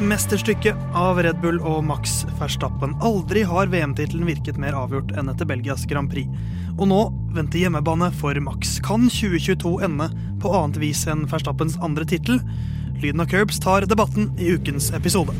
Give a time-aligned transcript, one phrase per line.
[0.00, 2.92] Mesterstykke av Red Bull og Max Verstappen.
[3.04, 6.28] Aldri har VM-tittelen virket mer avgjort enn etter Belgias Grand Prix.
[6.76, 7.00] Og nå
[7.36, 8.76] venter hjemmebane for Max.
[8.84, 10.10] Kan 2022 ende
[10.42, 12.42] på annet vis enn Verstappens andre tittel?
[13.00, 15.36] Lyden av Curbs tar debatten i ukens episode.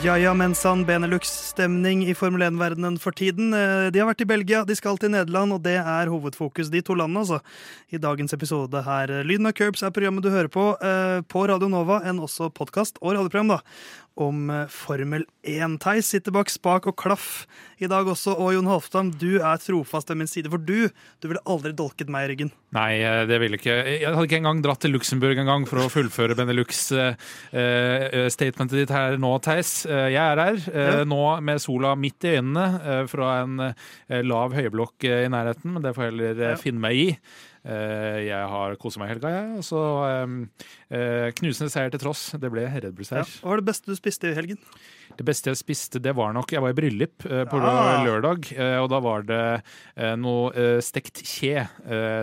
[0.00, 3.52] Ja ja, mensan Benelux-stemning i Formel 1-verdenen for tiden.
[3.52, 6.80] Eh, De har vært i Belgia, de skal til Nederland, og det er hovedfokus, de
[6.80, 7.40] to landene, altså.
[7.92, 9.12] I dagens episode her.
[9.28, 12.96] Lyden av Curbs er programmet du hører på eh, på Radio Nova, enn også podkast
[13.02, 13.60] og radioprogram, da.
[14.20, 15.78] Om eh, Formel 1.
[15.80, 17.46] Theis sitter bak spak og klaff
[17.80, 20.90] i dag også, og Jon Halvdan, du er trofast ved min side, for du,
[21.22, 22.50] du ville aldri dolket meg i ryggen.
[22.76, 23.72] Nei, eh, det ville ikke.
[23.88, 29.16] Jeg hadde ikke engang dratt til Luxembourg en gang for å fullføre Benelux-statementet ditt her
[29.20, 29.70] nå, Theis.
[29.88, 31.04] Eh, Jeg er her eh, Ja.
[31.08, 35.68] nå med sola midt i øynene eh, fra en eh, lav høyblokk eh, i nærheten,
[35.76, 36.56] men det får jeg heller eh, Ja.
[36.60, 37.08] finne meg i.
[37.64, 39.58] Eh, Jeg har koset meg i helga, jeg.
[39.60, 39.80] Og så
[40.90, 42.30] eh, knusende seier til tross.
[42.40, 43.28] Det ble Red Bull-seier.
[43.42, 44.60] Hva var det beste du spiste i helgen?
[45.18, 48.04] Det beste jeg spiste, det var nok Jeg var i bryllup eh, på Ah.
[48.06, 48.46] lørdag,
[48.80, 49.42] og da var det
[50.22, 51.66] noe stekt kje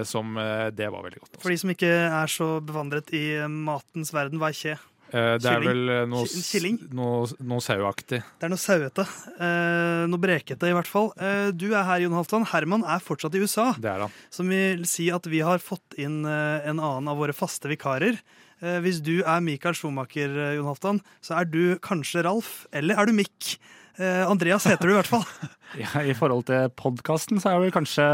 [0.08, 0.34] som
[0.74, 1.34] Det var veldig godt.
[1.36, 1.42] Også.
[1.44, 4.78] For de som ikke er så bevandret i matens verden, hva er kje?
[5.14, 6.80] Eh, det er vel eh, noe, killing?
[6.96, 8.20] noe, noe sauaktig.
[8.40, 9.06] Det er noe sauete.
[9.38, 11.14] Eh, noe brekete, i hvert fall.
[11.16, 12.48] Eh, du er her, Jon Halvdan.
[12.52, 13.70] Herman er fortsatt i USA.
[13.80, 14.18] Det er han.
[14.34, 18.20] Som vil si at vi har fått inn eh, en annen av våre faste vikarer.
[18.60, 23.08] Eh, hvis du er Michael Schumacher, Jon Halvdan, så er du kanskje Ralf, eller er
[23.08, 23.56] du Mick?
[23.98, 25.28] Eh, Andreas heter du i hvert fall.
[25.76, 28.06] Ja, I forhold til podkasten så er jeg vel kanskje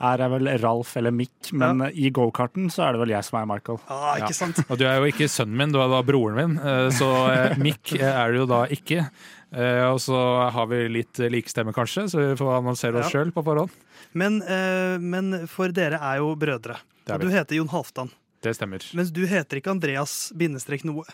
[0.00, 3.38] er jeg vel Ralf eller Mick, men i gokarten så er det vel jeg som
[3.40, 3.78] er Michael.
[3.88, 4.38] Ah, ikke Ja.
[4.40, 4.58] sant?
[4.68, 7.56] Og du er jo ikke sønnen min, du er da broren min, eh, så eh,
[7.62, 9.08] Mick eh, er du jo da ikke.
[9.54, 13.20] Eh, Og så har vi litt likstemme, kanskje, så vi får annonsere oss Ja.
[13.22, 13.70] sjøl på forhånd.
[14.14, 16.80] Men, eh, men for dere er jo brødre.
[17.06, 18.10] Det er Og du heter Jon Halvdan.
[18.42, 18.82] Det stemmer.
[18.94, 21.04] Mens du heter ikke Andreas bindestrek noe.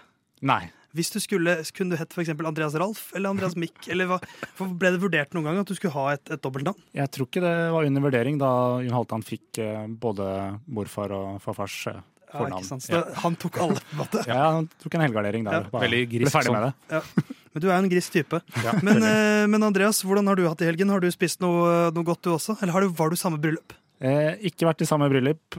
[0.42, 0.70] Nei.
[0.96, 3.88] Hvis du skulle, Kunne du hett for eksempel Andreas Ralf eller Andreas Mick?
[3.88, 4.20] Eller hva?
[4.58, 6.78] For ble det vurdert noen gang at du skulle ha et, et dobbeltnavn?
[6.98, 8.52] Jeg tror ikke det var under vurdering da
[8.84, 10.30] Jon Halvdan fikk eh, både
[10.66, 12.06] morfar og farfars fornavn.
[12.30, 12.58] Ja, fornavn.
[12.62, 12.84] ikke sant?
[12.86, 14.24] Så da, han tok alle, på en måte.
[14.30, 15.64] Ja, han tok en helgardering der.
[15.66, 15.82] Ja.
[15.82, 16.26] Veldig grisk.
[16.28, 16.58] ble ferdig sånn.
[16.58, 17.38] med det.
[17.50, 18.38] Men du er jo en grisk type.
[18.62, 20.92] Ja, Men, eh, men Andreas, hvordan har du hatt det i helgen?
[20.94, 22.54] Har du spist noe, noe godt du også?
[22.62, 23.74] Eller har du, var du samme bryllup?
[24.00, 25.58] Eh, ikke vært i samme bryllup,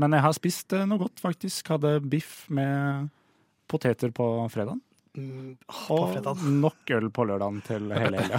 [0.00, 1.74] men jeg har spist eh, noe godt, faktisk.
[1.74, 3.10] Hadde biff med
[3.72, 4.80] poteter på fredagen.
[5.12, 8.38] Mm, på Og nok øl på lørdagen til hele helga.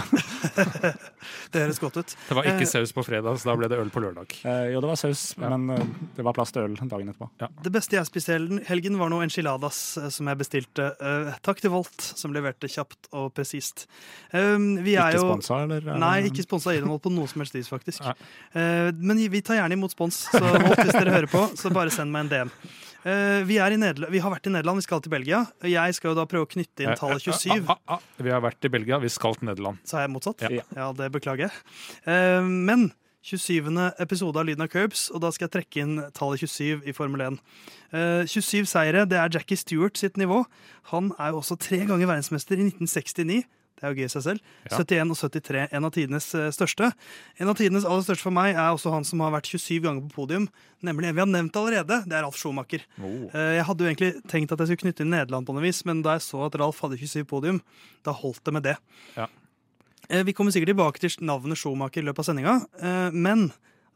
[1.54, 2.14] Det høres godt ut.
[2.28, 4.32] Det var ikke Eh, saus på fredag, så da ble det øl på lørdag.
[4.42, 5.52] Eh, jo, det var saus, Ja.
[5.54, 5.84] men eh,
[6.16, 7.28] det var plass til øl dagen etterpå.
[7.62, 10.88] Det beste jeg spiste i helgen- var noe enchiladas eh, som jeg bestilte.
[11.46, 13.86] Takk til Volt, som leverte kjapt og presist.
[14.32, 15.86] Vi er Ikke jo sponsa, eller?
[15.94, 18.02] er Nei, ikke sponsa innhold på noe som helst vis, faktisk.
[18.02, 18.16] Nei.
[18.58, 21.94] Eh, men vi tar gjerne imot spons, så Volt, hvis dere hører på, så bare
[21.94, 22.50] send meg en DM.
[23.04, 23.78] Eh, vi, er i
[24.14, 25.42] vi har vært i Nederland, vi skal til Belgia.
[25.60, 27.64] Jeg skal jo da prøve å knytte inn tallet 27.
[27.68, 28.04] Ah, ah, ah.
[28.16, 29.82] Vi har vært i Belgia, vi skal til Nederland.
[29.88, 30.44] Sa jeg motsatt?
[30.48, 30.64] Ja.
[30.72, 31.64] Ja, det beklager jeg.
[32.08, 32.92] Eh, men
[33.24, 33.68] 27.
[34.00, 37.22] episode av Lyden av Curbs, og da skal jeg trekke inn tallet 27 i Formel
[37.24, 37.38] 1.
[37.92, 40.42] Eh, 27 seire, det er Jackie Stewart sitt nivå.
[40.92, 43.44] Han er jo også tre ganger verdensmester i 1969.
[43.74, 44.40] Det er jo gøy i seg selv.
[44.70, 44.78] Ja.
[44.78, 46.92] 71 og 73, en av tidenes eh, største.
[47.42, 50.04] En av tidenes aller største for meg er også han som har vært 27 ganger
[50.06, 50.46] på podium.
[50.86, 51.98] Nemlig en vi har nevnt allerede.
[52.06, 52.84] Det er Ralf Schumacher.
[53.02, 53.26] Oh.
[53.34, 55.82] Eh, Jeg hadde jo egentlig tenkt at jeg skulle knytte inn Nederland på noe vis,
[55.84, 57.58] men da jeg så at Ralf hadde 27 podium,
[58.06, 58.76] da holdt det med det.
[59.18, 59.26] Ja.
[60.08, 62.54] Eh, Vi kommer sikkert tilbake til navnet Schumacher i løpet av sendinga,
[63.12, 63.48] men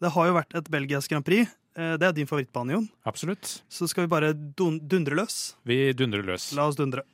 [0.03, 1.47] det har jo vært et belgisk Grand Prix.
[1.79, 2.89] Det er din favorittbane, Jon.
[3.07, 3.61] Absolutt.
[3.71, 5.55] Så skal vi bare dundre løs.
[5.69, 6.49] Vi dundrer løs.
[6.59, 7.05] La oss dundre.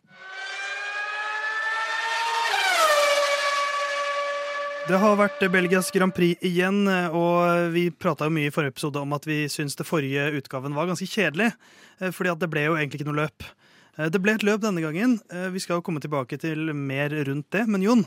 [4.85, 6.83] Det har vært Belgias Grand Prix igjen,
[7.17, 10.91] og vi prata mye i forrige episode om at vi syns det forrige utgaven var
[10.91, 11.55] ganske kjedelig,
[12.01, 13.47] eh, fordi at det ble jo egentlig ikke noe løp.
[13.97, 15.21] Eh, Det ble et løp denne gangen.
[15.33, 17.67] Eh, Vi skal jo komme tilbake til mer rundt det.
[17.67, 18.05] Men Jon,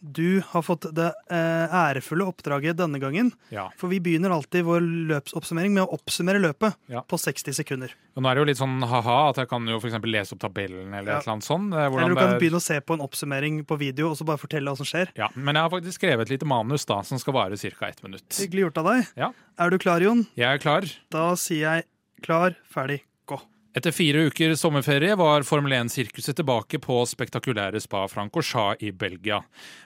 [0.00, 3.32] du har fått det eh, ærefulle oppdraget denne gangen.
[3.50, 3.68] Ja.
[3.76, 4.80] For vi begynner alltid vår
[5.10, 7.02] løpsoppsummering med å oppsummere løpet Ja.
[7.02, 7.90] på 60 sekunder.
[8.16, 10.40] Og nå er det jo litt sånn ha-ha at jeg kan jo eksempel lese opp
[10.40, 11.18] tabellen eller Ja.
[11.18, 11.74] et eller annet sånt.
[11.74, 14.24] eh, Eller du kan er- begynne å se på en oppsummering på video og så
[14.24, 15.08] bare fortelle hva som skjer.
[15.16, 17.86] Ja, Men jeg har faktisk skrevet et lite manus da, som skal vare ca.
[17.88, 18.28] ett minutt.
[18.30, 19.06] Hyggelig gjort av deg.
[19.16, 19.32] Ja.
[19.58, 20.26] Er du klar, Jon?
[20.36, 20.82] Jeg er klar.
[21.10, 21.84] Da sier jeg
[22.22, 23.40] klar, ferdig, gå.
[23.78, 29.38] Etter fire uker sommerferie var Formel 1-sirkuset tilbake på spektakulære Spa-Francorchamps i Belgia.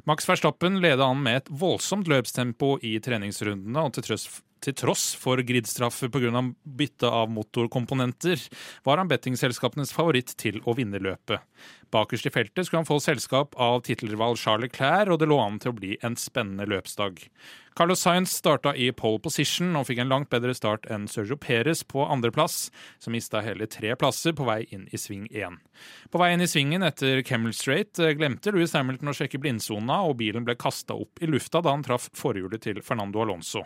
[0.09, 5.17] Max Verstappen ledet an med et voldsomt løpstempo i treningsrundene, og til tross Til tross
[5.19, 6.41] for gridstraffer pga.
[6.65, 8.39] bytte av motorkomponenter,
[8.85, 11.43] var han bettingselskapenes favoritt til å vinne løpet.
[11.91, 15.59] Bakerst i feltet skulle han få selskap av tittelrival Charles Leclerc, og det lå an
[15.59, 17.27] til å bli en spennende løpsdag.
[17.75, 21.81] Carlos Sainz starta i pole position og fikk en langt bedre start enn Sergio Perez
[21.89, 22.67] på andreplass,
[23.01, 25.57] som mista hele tre plasser på vei inn i sving én.
[26.13, 30.03] På vei inn i svingen etter Kemmel Straight eh, glemte Louis Hamilton å sjekke blindsona,
[30.05, 33.65] og bilen ble kasta opp i lufta da han traff forhjulet til Fernando Alonso.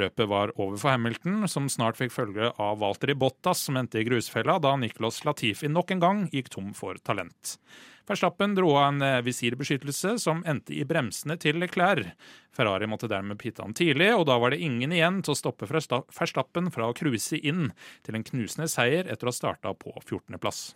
[0.00, 4.08] Løpet var over for Hamilton, som snart fikk følge av Walter Bottas, som endte i
[4.08, 7.58] grusfella da Nicolas Latifi nok en gang gikk tom for talent.
[8.08, 12.12] Verstappen dro av en eh, visirbeskyttelse som endte i bremsene til Leclerc.
[12.52, 15.68] Ferrari måtte dermed pitte han tidlig, og da var det ingen igjen til å stoppe
[15.70, 17.70] Verstappen fra å cruise inn
[18.04, 20.72] til en knusende seier etter å ha starta på 14.-plass.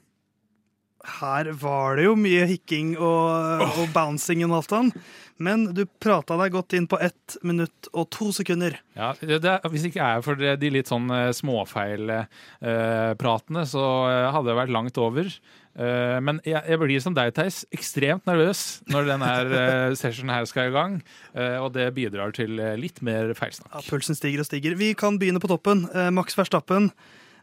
[1.20, 3.78] Her var det jo mye hikking og, oh.
[3.82, 4.94] og bouncing og sånt.
[5.36, 8.78] Men du prata deg godt inn på ett minutt og to sekunder.
[8.96, 14.32] Ja, det, det, Hvis ikke er for de litt sånn eh, småfeilpratene, eh, så eh,
[14.32, 15.28] hadde det vært langt over.
[15.76, 20.44] Eh, men jeg, jeg, blir som deg, Theis, ekstremt nervøs når denne uh, sessionen her
[20.48, 20.92] skal i gang.
[21.36, 23.72] Eh, og det bidrar til litt mer feilsnakk.
[23.74, 24.72] Ja, Pulsen stiger og stiger.
[24.80, 25.84] Vi kan begynne på toppen.
[26.16, 26.84] Max Verstappen.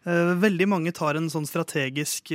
[0.04, 2.34] Veldig mange tar en sånn strategisk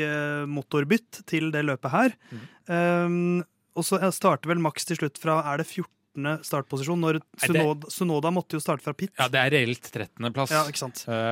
[0.48, 2.16] motorbytt til det løpet her.
[2.32, 3.44] Mm.
[3.76, 8.32] og så starter vel Max til slutt fra er det 14 startposisjon, når Sunoda, Sunoda,
[8.34, 9.12] måtte jo starte fra pit.
[9.20, 10.64] Ja, det er reelt 13.-plass, ja,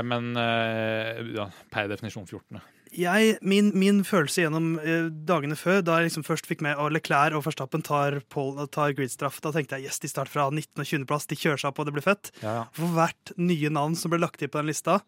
[0.07, 2.61] men ja, per definisjon 14
[2.97, 6.93] jeg, min, min, følelse gjennom eh, dagene før, da jeg liksom først fikk med og
[6.95, 10.73] Leclerc og Verstappen tar, tar gridstraff, da tenkte jeg yes, de starter fra 19.
[10.81, 12.33] og 20.-plass, de kjører seg opp, og det blir fett.
[12.45, 12.59] Ja.
[12.77, 15.01] For hvert nye navn som ble lagt til på den lista,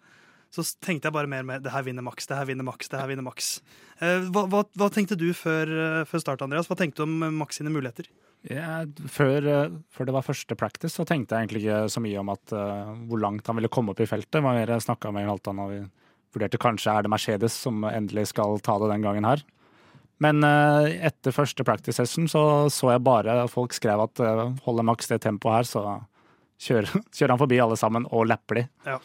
[0.54, 3.00] så tenkte jeg bare mer med det her vinner Max, det her vinner Max, det
[3.00, 3.58] her vinner Max.
[4.00, 6.70] Eh, hva, hva, hva, tenkte du før, eh, før, start, Andreas?
[6.70, 8.08] Hva tenkte du om Max sine muligheter?
[8.46, 12.22] Ja, før, eh, før, det var første practice, så tenkte jeg egentlig ikke så mye
[12.22, 14.40] om at, uh, hvor langt han ville komme opp i feltet.
[14.40, 15.80] Var mer snakka med Halvdan og vi
[16.36, 19.42] vurderte kanskje er det Mercedes som endelig skal ta det den gangen her.
[20.22, 22.42] Men uh, etter første practice session så
[22.72, 25.84] så jeg bare folk skrev at uh, holder Max det tempoet her, så
[26.62, 28.68] kjører, kjører, han forbi alle sammen og lapper de.
[28.86, 28.98] Ja.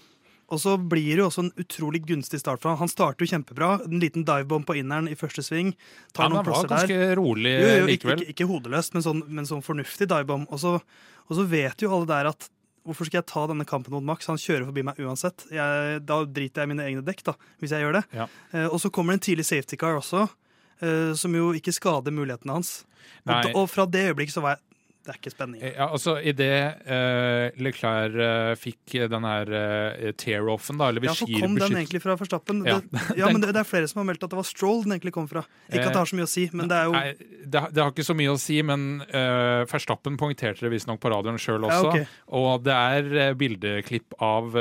[0.51, 2.81] Og så blir det jo også en utrolig gunstig start for ham.
[2.83, 3.77] Han starter jo kjempebra.
[3.87, 5.71] En liten divebomb på inneren i første sving.
[6.13, 6.83] Tar ja, noen plasser der.
[6.83, 8.25] Ganske rolig jo, jo, likevel.
[8.25, 10.49] Ikke, ikke, hodeløst, men sånn, men sånn fornuftig divebomb.
[10.53, 10.83] Og
[11.23, 12.49] og så vet jo alle der at
[12.83, 14.27] Hvorfor skal jeg ta denne kampen mot Max?
[14.27, 15.45] Han kjører forbi meg uansett.
[15.55, 18.01] Jeg, da driter jeg i mine egne dekk, da, hvis jeg gjør det.
[18.11, 18.25] Ja.
[18.51, 20.25] Eh, og så kommer det en tidlig safety car også,
[20.83, 22.73] eh, som jo ikke skader mulighetene hans.
[23.23, 24.72] Og, og, fra det øyeblikket så var jeg
[25.03, 25.59] det er ikke spenning.
[25.59, 31.27] Ja, altså Idet uh, Leclerc uh, fikk den her uh, tear-offen, da, eller Ja, så
[31.27, 32.61] kom den egentlig fra Forstappen.
[32.67, 34.85] Ja, det, ja men det, det, er flere som har meldt at det var Stroll
[34.85, 35.43] den egentlig kom fra.
[35.67, 37.83] Ikke at det har så mye å si, men det er jo Nei, det, det
[37.83, 41.67] har ikke så mye å si, men uh, Verstappen poengterte det visstnok på radioen sjøl
[41.67, 41.81] også.
[41.83, 42.07] Ja, okay.
[42.39, 44.55] Og det er bildeklipp av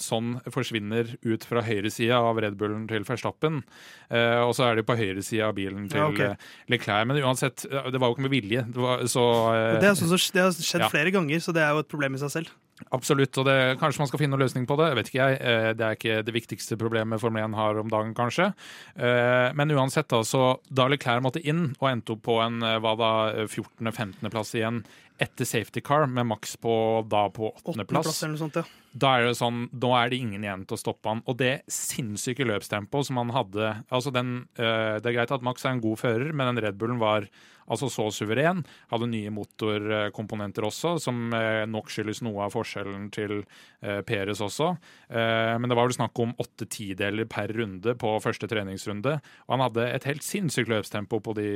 [0.00, 3.62] sånn forsvinner ut fra høyresida av Red Bullen til Verstappen.
[4.10, 6.50] og så er det på høyresida av bilen til ja, okay.
[6.72, 7.06] Leclerc.
[7.08, 8.64] Men uansett, det var jo ikke med vilje.
[8.74, 10.90] Det var, så Eh, det, sånn, det, har skjedd ja.
[10.92, 12.52] flere ganger, så det er jo et problem i seg selv.
[12.90, 14.88] Absolutt, og det, kanskje man skal finne noen løsning på det.
[14.98, 15.38] vet ikke jeg.
[15.38, 18.50] Eh, det er ikke det viktigste problemet Formel 1 har om dagen, kanskje.
[18.98, 22.96] Eh, men uansett, da, så da Leclerc måtte inn og endte opp på en hva
[22.98, 23.12] da,
[23.46, 24.82] 14.-15.-plass igjen
[25.22, 26.74] etter safety car, med maks på
[27.06, 28.24] da på åttendeplass.
[28.26, 28.64] Ja.
[28.98, 31.22] Da er det sånn, nå er det ingen igjen til å stoppe han.
[31.30, 35.76] Og det sinnssyke løpstempoet som han hadde altså den, Det er greit at Max er
[35.76, 37.30] en god fører, men den Red Bullen var
[37.70, 38.62] altså så suveren.
[38.90, 44.72] Hadde nye motorkomponenter også, som eh, nok skyldes noe av forskjellen til eh, Peres også.
[45.08, 49.18] Eh, men det var vel snakk om åtte tideler per runde på første treningsrunde.
[49.46, 51.48] Og han hadde et helt sinnssykt løpstempo på de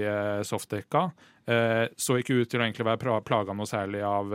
[0.47, 1.09] softdekka.
[1.97, 4.35] Så ikke ut til å egentlig være plaga noe særlig av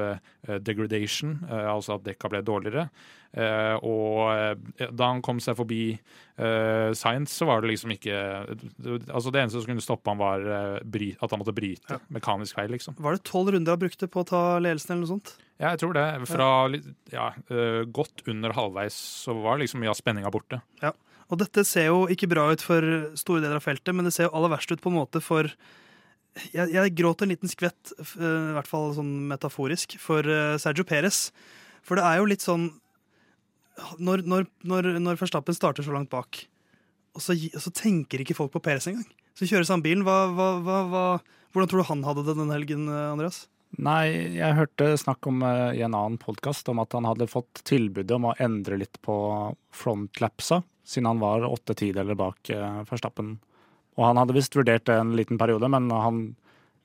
[0.66, 2.88] degradation, altså at dekka ble dårligere.
[3.34, 5.96] Uh, og uh, da han kom seg forbi
[6.38, 10.44] uh, Science, så var det liksom ikke Altså Det eneste som kunne stoppe han var
[10.46, 11.88] at han måtte bryte.
[11.90, 11.98] Ja.
[12.14, 12.98] Mekanisk feil, liksom.
[13.02, 15.34] Var det tolv runder han brukte på å ta ledelsen, eller noe sånt?
[15.58, 16.06] Ja, jeg tror det.
[16.30, 16.50] Fra
[17.14, 17.28] ja,
[17.96, 20.60] godt under halvveis så var liksom mye av spenninga borte.
[20.84, 20.94] Ja.
[21.32, 22.86] Og dette ser jo ikke bra ut for
[23.18, 25.50] store deler av feltet, men det ser jo aller verst ut på en måte for
[26.52, 30.28] jeg, jeg gråt en liten skvett, i hvert fall sånn metaforisk, for
[30.62, 31.28] Sergio Perez.
[31.86, 32.72] For det er jo litt sånn
[34.00, 36.44] når, når, når, når Verstappen starter så langt bak,
[37.14, 39.08] og så, så tenker ikke folk på Peres engang.
[39.38, 40.06] Så kjøres han bilen.
[40.06, 41.04] Hva, hva, hva,
[41.54, 43.44] hvordan tror du han hadde det den helgen, Andreas?
[43.82, 47.64] Nei, jeg hørte snakk om uh, i en annen podkast om at han hadde fått
[47.66, 49.16] tilbudet om å endre litt på
[49.74, 52.84] frontlapsa, siden han var åtte tideler bak uh.
[53.94, 56.22] Og han hadde visst vurdert det en liten periode, men han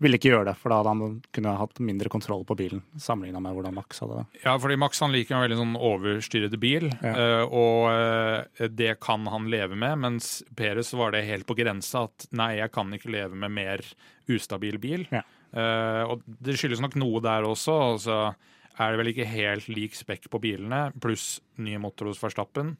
[0.01, 3.41] ville ikke gjøre det, for da hadde han kunne hatt mindre kontroll på bilen sammenligna
[3.43, 4.43] med hvordan Max hadde det.
[4.45, 7.15] Ja, fordi Max han liker en veldig sånn overstyrete bil, Ja.
[7.15, 9.99] eh, og eh, det kan han leve med.
[10.05, 13.83] Mens Peres var det helt på grensa at nei, jeg kan ikke leve med mer
[14.31, 15.09] ustabil bil.
[15.11, 15.25] Ja.
[15.51, 17.75] Eh, og det skyldes nok noe der også.
[17.95, 18.19] altså
[18.79, 22.77] så er det vel ikke helt lik spekk på bilene, pluss nye motor hos Verstappen.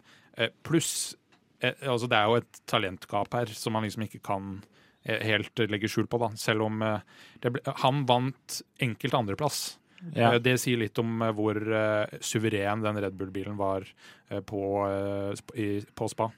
[0.63, 1.17] Pluss
[1.59, 4.61] altså Det er jo et talentgap her som man liksom ikke kan
[5.05, 6.31] helt legge skjul på, da.
[6.37, 7.01] Selv om eh,
[7.45, 9.79] ble, han vant enkelt andreplass.
[10.15, 10.35] Ja.
[10.35, 13.87] Eh, Det sier litt om eh, hvor eh, suveren den Red Bull-bilen var
[14.31, 16.31] eh, på, eh, på spa.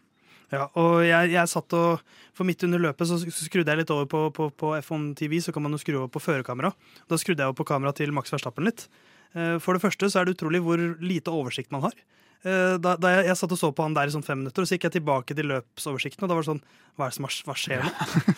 [0.50, 2.00] Ja, og jeg, jeg satt og
[2.34, 5.52] For midt under løpet så skrudde jeg litt over på, på, på F1 TV, så
[5.54, 6.72] kan man jo skru over på førerkamera.
[7.06, 8.88] Da skrudde jeg over på kamera til Max Verstappen litt.
[9.34, 11.94] Eh, For det første så er det utrolig hvor lite oversikt man har.
[12.44, 14.64] Eh, Da, da jeg, jeg satt og så på han der i sånn fem minutter,
[14.64, 16.62] og så gikk jeg tilbake til løpsoversikten, og da var det sånn
[16.96, 17.90] Hva er det som har, hva skjer nå?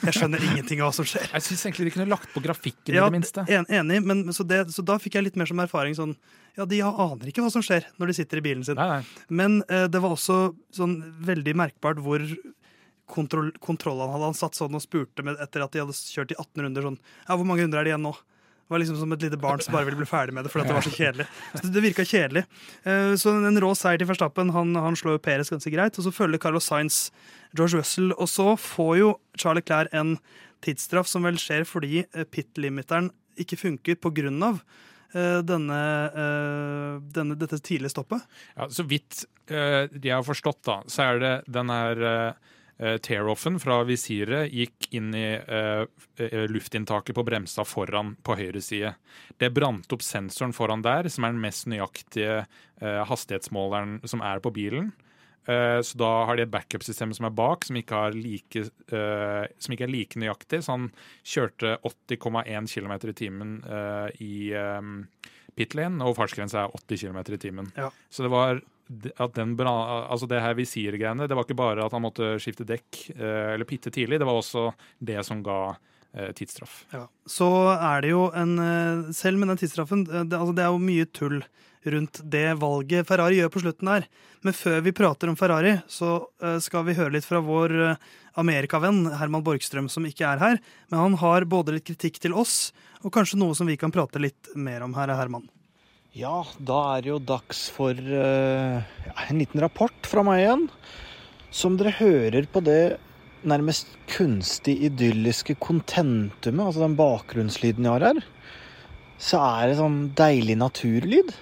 [0.08, 1.28] Jeg skjønner ingenting av hva som skjer.
[1.32, 3.44] Jeg syns egentlig de kunne lagt på grafikken Ja, i det minste.
[3.48, 6.16] En, enig, men så, det, så da fikk jeg litt mer som erfaring sånn
[6.58, 8.76] Ja, de aner ikke hva som skjer når de sitter i bilen sin.
[8.80, 9.28] Nei, nei.
[9.30, 10.40] Men eh, det var også
[10.74, 12.26] sånn veldig merkbart hvor
[13.12, 16.38] kontroll, kontrollene hadde han satt sånn og spurte med, etter at de hadde kjørt i
[16.38, 18.12] 18 runder sånn Ja, hvor mange runder er det igjen nå?
[18.72, 20.64] Det var liksom som et lite barn som bare ville bli ferdig med det fordi
[20.70, 21.26] det var så kjedelig.
[21.60, 22.42] Så det virka kjedelig.
[22.88, 24.48] Eh, Så en rå seier til Verstappen.
[24.56, 25.98] Han, han slår jo Perez ganske greit.
[26.00, 27.02] Og så følger Carlos Sainz
[27.52, 28.14] George Russell.
[28.16, 30.14] Og så får jo Charlie Clair en
[30.64, 33.10] tidsstraff som vel skjer fordi eh, pit-limiteren
[33.44, 34.62] ikke funker på grunn av
[35.12, 35.82] eh, denne,
[37.12, 38.24] denne, dette tidlige stoppet.
[38.56, 42.02] Ja, så vidt jeg har forstått, da, så er det den her
[43.04, 45.84] tear-offen fra visiret gikk inn i eh,
[46.18, 48.94] eh, luftinntaket på bremsa foran på høyre side.
[49.38, 52.42] Det brant opp sensoren foran der, som er den mest nøyaktige
[52.82, 54.90] uh, hastighetsmåleren som er på bilen.
[55.48, 59.44] Uh, så da har de et backup-system som er bak, som ikke, har like, eh,
[59.58, 60.62] som ikke er like nøyaktig.
[60.62, 60.90] Så han
[61.22, 65.04] kjørte 80,1 km i timen eh, i um,
[65.58, 67.72] pit lane, og fartsgrensa er 80 km i timen.
[67.76, 67.90] Ja.
[68.10, 68.62] Så det var
[69.16, 73.00] at den, altså det her visirgreiene, det var ikke bare at han måtte skifte dekk
[73.16, 74.68] eh, eller pitte tidlig, det var også
[74.98, 75.74] det som ga
[76.14, 76.82] eh, tidsstraff.
[76.92, 77.06] Ja.
[77.28, 80.82] Så er det jo en eh, Selv med den tidsstraffen, det, altså det er jo
[80.82, 81.42] mye tull
[81.82, 84.04] rundt det valget Ferrari gjør på slutten her.
[84.46, 86.20] Men før vi prater om Ferrari, så
[86.62, 87.74] skal vi høre litt fra vår
[88.38, 90.60] amerikavenn Herman Borgstrøm, som ikke er her.
[90.92, 92.70] Men han har både litt kritikk til oss,
[93.02, 95.48] og kanskje noe som vi kan prate litt mer om her, Herman.
[96.12, 98.82] Ja, da er det jo dags for uh,
[99.30, 100.66] en liten rapport fra meg igjen.
[101.48, 102.98] Som dere hører på det
[103.48, 108.20] nærmest kunstig idylliske kontentumet, altså den bakgrunnslyden jeg har her,
[109.16, 111.32] så er det sånn deilig naturlyd.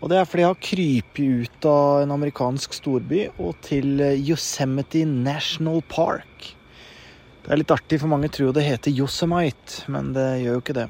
[0.00, 4.16] Og det er fordi jeg har krypet ut av en amerikansk storby og til eh,
[4.16, 6.48] Yosemite National Park.
[7.44, 10.80] Det er litt artig, for mange tror det heter Yosemite, men det gjør jo ikke
[10.80, 10.88] det.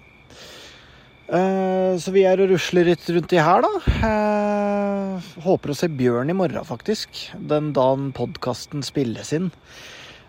[1.32, 3.72] Eh, Så vi er og rusler litt rundt i her, da.
[4.08, 7.08] Eh, Håper å se bjørn i morgen, faktisk.
[7.38, 9.50] Den dagen podkasten spilles inn.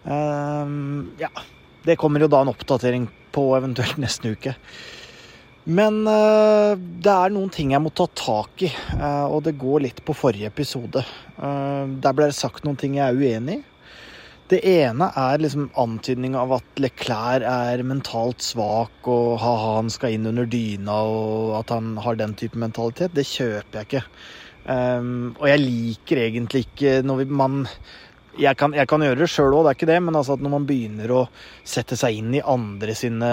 [0.06, 1.30] Eh, Ja.
[1.84, 4.56] Det kommer jo da en oppdatering på eventuelt neste uke.
[5.66, 8.70] Men det er noen ting jeg må ta tak i,
[9.02, 11.04] og det går litt på forrige episode.
[11.40, 13.64] Der ble det sagt noen ting jeg er uenig i.
[14.54, 20.14] Det ene er liksom antydning av at Leclerc er mentalt svak og ha-ha, han skal
[20.14, 23.16] inn under dyna og at han har den type mentalitet.
[23.18, 24.04] Det kjøper jeg ikke.
[24.68, 27.64] Um, og jeg liker egentlig ikke når vi, man
[28.40, 30.44] jeg kan, jeg kan gjøre det sjøl òg, det er ikke det, men altså at
[30.46, 31.24] når man begynner å
[31.66, 33.32] sette seg inn i andre sine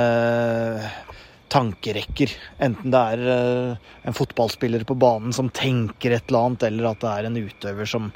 [1.50, 6.90] tankerekker, enten det er eh, en fotballspiller på banen som tenker et eller annet, eller
[6.92, 8.10] at det er en utøver som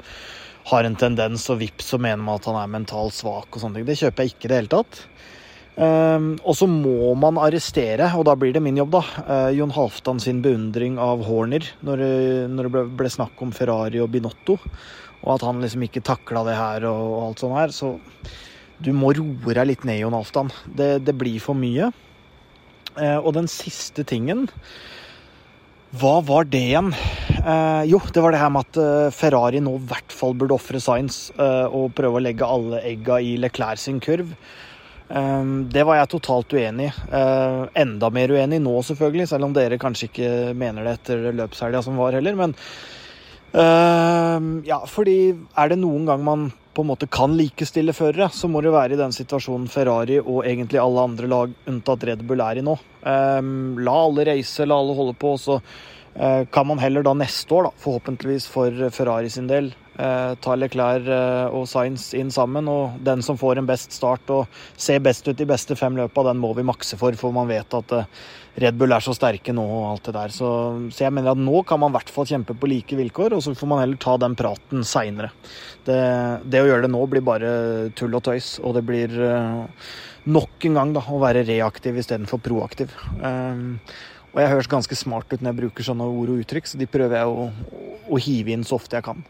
[0.65, 3.79] har en tendens, og vips så mener man at han er mentalt svak og sånne
[3.79, 3.87] ting.
[3.89, 5.01] Det kjøper jeg ikke i det hele tatt.
[5.75, 9.01] Um, og så må man arrestere, og da blir det min jobb, da.
[9.27, 13.51] Uh, Jon Halvdan sin beundring av Horner når, det- når det ble, ble snakk om
[13.51, 14.55] Ferrari og Binotto,
[15.25, 17.75] og at han liksom ikke takla det her og, og alt sånt her.
[17.75, 17.91] Så
[18.79, 20.53] du må roe deg litt ned, Jon Halvdan.
[20.79, 21.91] Det, det blir for mye.
[22.95, 24.47] Uh, og den siste tingen
[25.95, 26.89] Hva var det igjen?
[27.45, 30.55] Eh, jo, det var det her med at eh, Ferrari nå i hvert fall burde
[30.57, 34.33] ofre Science eh, og prøve å legge alle egga i Leclerc sin kurv.
[35.07, 37.05] Eh, det var jeg totalt uenig i.
[37.15, 41.85] Eh, enda mer uenig nå, selvfølgelig, selv om dere kanskje ikke mener det etter løpshelga
[41.85, 42.35] som var heller.
[42.41, 42.57] Men
[43.53, 48.49] eh, ja, fordi er det noen gang man på en måte kan likestille førere, så
[48.51, 52.43] må det være i den situasjonen Ferrari og egentlig alle andre lag unntatt Red Bull
[52.43, 52.77] er i nå.
[53.07, 53.51] Eh,
[53.87, 55.61] la alle reise, la alle holde på, så
[56.15, 60.55] Eh, kan man heller da neste år, da, forhåpentligvis for Ferrari sin del, Eh, ta
[60.59, 64.99] Leclerc eh, og Sainz inn sammen, og den som får en best start og ser
[65.03, 67.93] best ut i beste fem løpa, den må vi makse for, for man vet at
[67.95, 68.09] eh,
[68.59, 70.33] Red Bull er så sterke nå og alt det der.
[70.35, 70.49] Så,
[70.91, 73.43] så jeg mener at nå kan man i hvert fall kjempe på like vilkår, og
[73.45, 75.31] så får man heller ta den praten seinere.
[75.87, 75.99] Det,
[76.43, 77.53] det, å gjøre det nå blir bare
[77.95, 79.87] tull og tøys, og det blir eh,
[80.27, 82.91] nok en gang da, å være reaktiv istedenfor proaktiv.
[84.35, 86.89] Og jeg høres ganske smart ut når jeg bruker sånne ord og uttrykk, så de
[86.91, 87.47] prøver jeg å,
[88.11, 89.23] å hive inn så ofte jeg kan.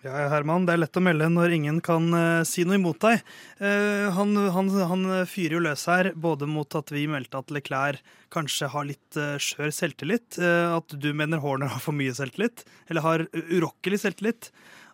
[0.00, 3.20] Ja, Herman, det er lett å melde når ingen kan uh, si noe imot deg.
[3.60, 8.00] Uh, han, han, han, fyrer jo løs her, både mot at vi meldte at Leclerc
[8.32, 13.04] kanskje har litt uh, skjør selvtillit, at du mener Horner har for mye selvtillit, eller
[13.04, 14.48] har urokkelig selvtillit,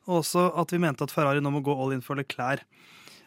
[0.09, 2.67] og også at vi mente at Ferrari nå må gå all in for Leclerc.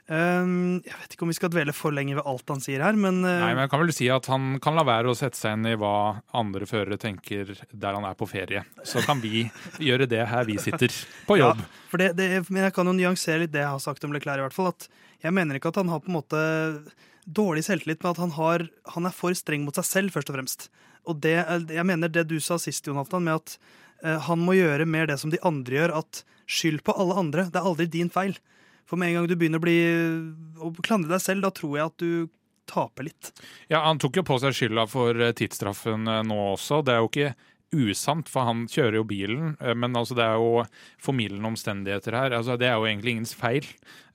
[0.09, 2.95] Um, jeg vet ikke om vi skal dvele for lenge ved alt han sier her,
[2.97, 5.37] men uh, Nei, men jeg kan vel si at han kan la være å sette
[5.37, 5.91] seg inn i hva
[6.33, 8.63] andre førere tenker der han er på ferie.
[8.81, 9.43] Så kan vi
[9.89, 10.95] gjøre det her vi sitter
[11.29, 11.61] på jobb.
[11.61, 14.15] Ja, for det, det, men jeg kan jo nyansere litt det jeg har sagt om
[14.15, 14.73] Leclerc, i hvert fall.
[14.73, 14.89] At
[15.21, 16.43] jeg mener ikke at han har på en måte
[17.29, 20.39] dårlig selvtillit, men at han, har, han er for streng mot seg selv, først og
[20.39, 20.69] fremst.
[21.09, 21.37] Og det,
[21.69, 23.57] jeg mener det du sa sist, Jonathan, med at
[24.05, 27.45] uh, han må gjøre mer det som de andre gjør, at skyld på alle andre.
[27.53, 28.39] Det er aldri din feil.
[28.89, 29.79] For med en gang du begynner å, bli,
[30.57, 32.11] å klandre deg selv, da tror jeg at du
[32.69, 33.31] taper litt.
[33.69, 36.83] Ja, Han tok jo på seg skylda for eh, tidsstraffen eh, nå også.
[36.85, 37.31] Det er jo ikke
[37.69, 39.51] usant, for han kjører jo bilen.
[39.61, 40.65] Eh, men altså, det er jo
[41.01, 42.37] formildende omstendigheter her.
[42.37, 43.67] Altså, det er jo egentlig ingens feil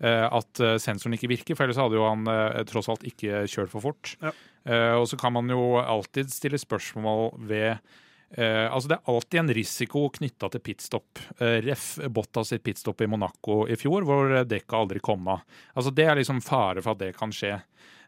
[0.05, 2.27] at sensoren ikke virker, for ellers hadde jo han
[2.69, 4.11] tross alt ikke kjørt for fort.
[4.21, 4.33] Ja.
[4.99, 7.79] Og så kan man jo alltid stille spørsmål ved
[8.31, 11.21] Eh, altså Det er alltid en risiko knytta til pitstop.
[11.39, 15.45] Eh, Ref Botta sitt pitstop i Monaco i fjor, hvor dekka aldri kom av.
[15.75, 17.61] Altså Det er liksom fare for at det kan skje.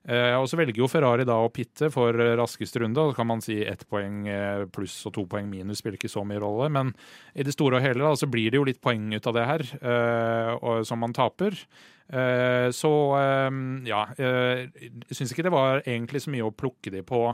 [0.06, 3.02] Eh, og Så velger jo Ferrari da å pitte for raskeste runde.
[3.10, 6.22] Så kan man si ett poeng eh, pluss og to poeng minus spiller ikke så
[6.26, 6.70] mye rolle.
[6.70, 6.94] Men
[7.34, 9.46] i det store og hele da, så blir det jo litt poeng ut av det
[9.46, 11.58] her, eh, og, som man taper.
[12.06, 12.90] Eh, så
[13.86, 17.28] ja, jeg syns ikke det var egentlig så mye å plukke de på,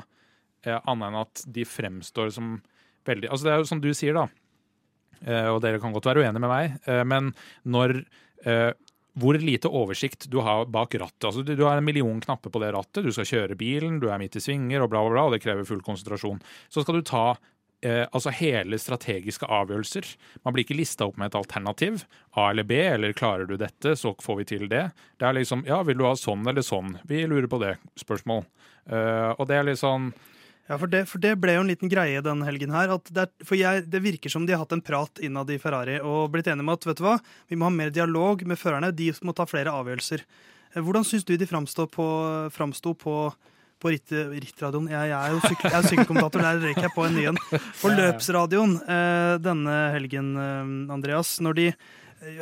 [0.62, 2.54] annet enn at de fremstår som
[3.08, 4.26] veldig Altså det er jo som du sier, da,
[5.26, 7.32] eh, og dere kan godt være uenige med meg, eh, men
[7.64, 8.00] når
[8.46, 8.70] eh,
[9.20, 11.24] hvor lite oversikt du har bak rattet.
[11.28, 14.20] Altså, du, har en million knapper på det rattet, du skal kjøre bilen, du er
[14.20, 16.40] midt i svinger og bla, bla, bla, og det krever full konsentrasjon.
[16.72, 17.26] Så skal du ta
[17.84, 20.08] eh, altså hele strategiske avgjørelser.
[20.46, 23.94] Man blir ikke lista opp med et alternativ, A eller B, eller klarer du dette,
[24.00, 24.86] så får vi til det.
[25.20, 26.96] Det er liksom ja, vil du ha sånn eller sånn?
[27.08, 27.76] Vi lurer på det.
[28.00, 28.46] Spørsmål.
[28.82, 30.08] Uh, og det er litt sånn
[30.68, 32.92] ja, for det, for det, ble jo en liten greie den helgen her.
[33.08, 35.98] Det, er, for jeg, det virker som de har hatt en prat innad i Ferrari
[35.98, 37.16] og blitt enige om at vet du hva,
[37.50, 38.92] vi må ha mer dialog med førerne.
[38.94, 40.22] De må ta flere avgjørelser.
[40.72, 42.06] Eh, hvordan syns du de framsto på,
[42.54, 43.16] framsto på,
[43.82, 44.86] på ritt, rittradioen?
[44.92, 47.42] Jeg, jeg, er jo syk, jeg er sykkelkommentator, der røyk jeg på en ny en.
[47.82, 51.68] På løpsradioen eh, denne helgen, eh, Andreas, når de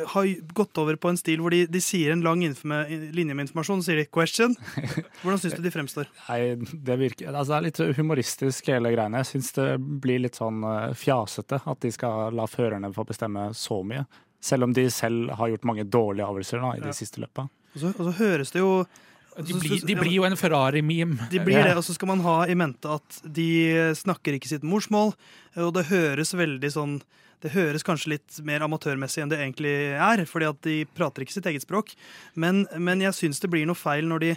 [0.07, 3.83] har gått over på en stil hvor de, de sier en lang linje med informasjon,
[3.85, 4.55] sier de 'question'.
[5.21, 6.09] Hvordan syns du de fremstår?
[6.29, 9.23] Nei, Det virker, altså det er litt humoristisk hele greiene.
[9.23, 9.69] Jeg syns det
[10.03, 14.05] blir litt sånn uh, fjasete at de skal la førerne få bestemme så mye.
[14.41, 16.97] Selv om de selv har gjort mange dårlige avgjørelser i de ja.
[16.97, 17.47] siste løpa.
[17.73, 18.83] Og så, og så høres det jo
[19.31, 21.29] de blir, de blir, jo en Ferrari-meme.
[21.31, 24.65] De blir det, Og så skal man ha i mente at de snakker ikke sitt
[24.67, 25.13] morsmål,
[25.55, 26.97] og det høres veldig sånn
[27.41, 31.35] det høres kanskje litt mer amatørmessig enn det egentlig er, fordi at de prater ikke
[31.35, 31.93] sitt eget språk.
[32.39, 34.31] Men, men jeg syns det blir noe feil når de,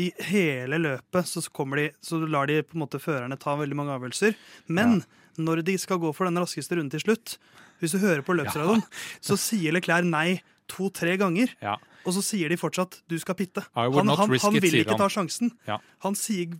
[0.00, 1.42] de hele løpet så,
[1.78, 4.34] de, så, lar de på en måte førerne ta veldig mange avgjørelser.
[4.66, 5.44] Men ja.
[5.46, 7.36] når de skal gå for den raskeste runden til slutt,
[7.80, 9.04] hvis du hører på løpsradioen, ja.
[9.30, 11.54] så sier Leclerc nei to-tre ganger.
[11.62, 11.78] Ja.
[12.06, 13.64] Og så sier de fortsatt 'du skal pitte'.
[13.76, 15.52] Han, han, han vil ikke ta sjansen.
[15.68, 15.80] Ja.
[16.04, 16.54] Han sier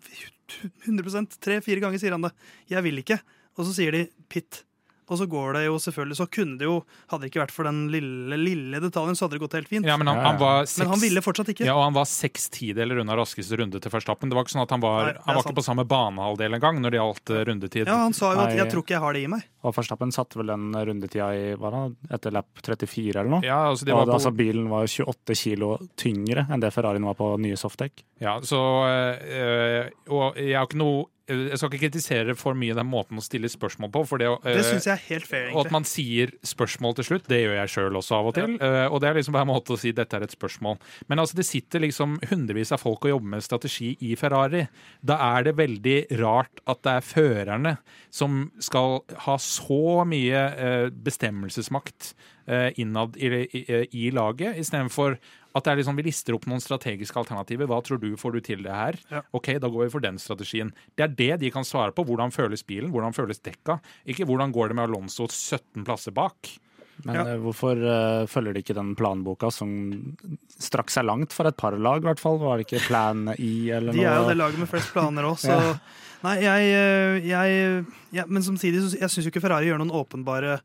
[0.87, 2.35] 100 tre-fire ganger sier han det.
[2.69, 3.21] 'Jeg vil ikke'.
[3.57, 4.65] Og så sier de 'pitt'.
[5.11, 6.77] Og så går det jo selvfølgelig Så kunne det jo
[7.11, 9.87] Hadde det ikke vært for den lille, lille detaljen, så hadde det gått helt fint.
[9.89, 11.67] Ja, men, han, han var seks, men han ville fortsatt ikke.
[11.67, 14.31] Ja, og han var seks tideler unna raskeste runde til Verstappen.
[14.31, 16.79] Det var ikke sånn at han var, Nei, han var ikke på samme banehalvdel engang
[16.83, 17.91] når det gjaldt uh, rundetid.
[17.91, 19.47] Ja, han sa jo at 'jeg tror ikke jeg har det i meg'.
[19.67, 21.83] Og Verstappen satte vel den rundetida i hva da,
[22.17, 23.43] etter lap 34 eller noe.
[23.45, 24.17] Ja, altså, og på...
[24.17, 28.05] altså, bilen var 28 kilo tyngre enn det Ferrarien var på nye softdekk.
[28.23, 32.89] Ja, så øh, Og jeg har ikke noe jeg skal ikke kritisere for mye den
[32.91, 34.03] måten å stille spørsmål på.
[34.11, 35.57] For det, det eh, synes jeg er helt fair, egentlig.
[35.57, 38.57] Og at man sier spørsmål til slutt, det gjør jeg sjøl også av og til.
[38.59, 38.71] Ja.
[38.87, 40.81] Uh, og det er liksom bare en måte å si dette er et spørsmål.
[41.11, 44.65] Men altså, det sitter liksom hundrevis av folk og jobber med strategi i Ferrari.
[45.07, 47.77] Da er det veldig rart at det er førerne
[48.15, 52.15] som skal ha så mye uh, bestemmelsesmakt
[52.51, 53.65] uh, innad i, i,
[54.07, 55.19] i laget, istedenfor
[55.55, 57.67] at det er liksom, vi lister opp noen strategiske alternativer.
[57.67, 58.99] Hva tror du får du til det her?
[59.11, 59.23] Ja.
[59.35, 60.73] Ok, da går vi for den strategien.
[60.95, 62.05] Det er det de kan svare på.
[62.07, 62.93] Hvordan føles bilen?
[62.95, 63.81] Hvordan føles dekka?
[64.07, 66.53] Ikke hvordan går det med Alonso 17 plasser bak?
[67.03, 67.23] Men Ja.
[67.33, 69.71] eh, hvorfor uh, følger de ikke den planboka som
[70.61, 72.37] strakk seg langt for et par lag, i hvert fall?
[72.39, 73.97] Var det ikke Plan I eller noe?
[73.97, 75.75] De er jo det laget med flest planer òg, så Ja.
[76.23, 79.95] Nei, jeg, eh, jeg ja, Men samtidig så jeg syns jo ikke Ferrari gjør noen
[80.05, 80.59] åpenbare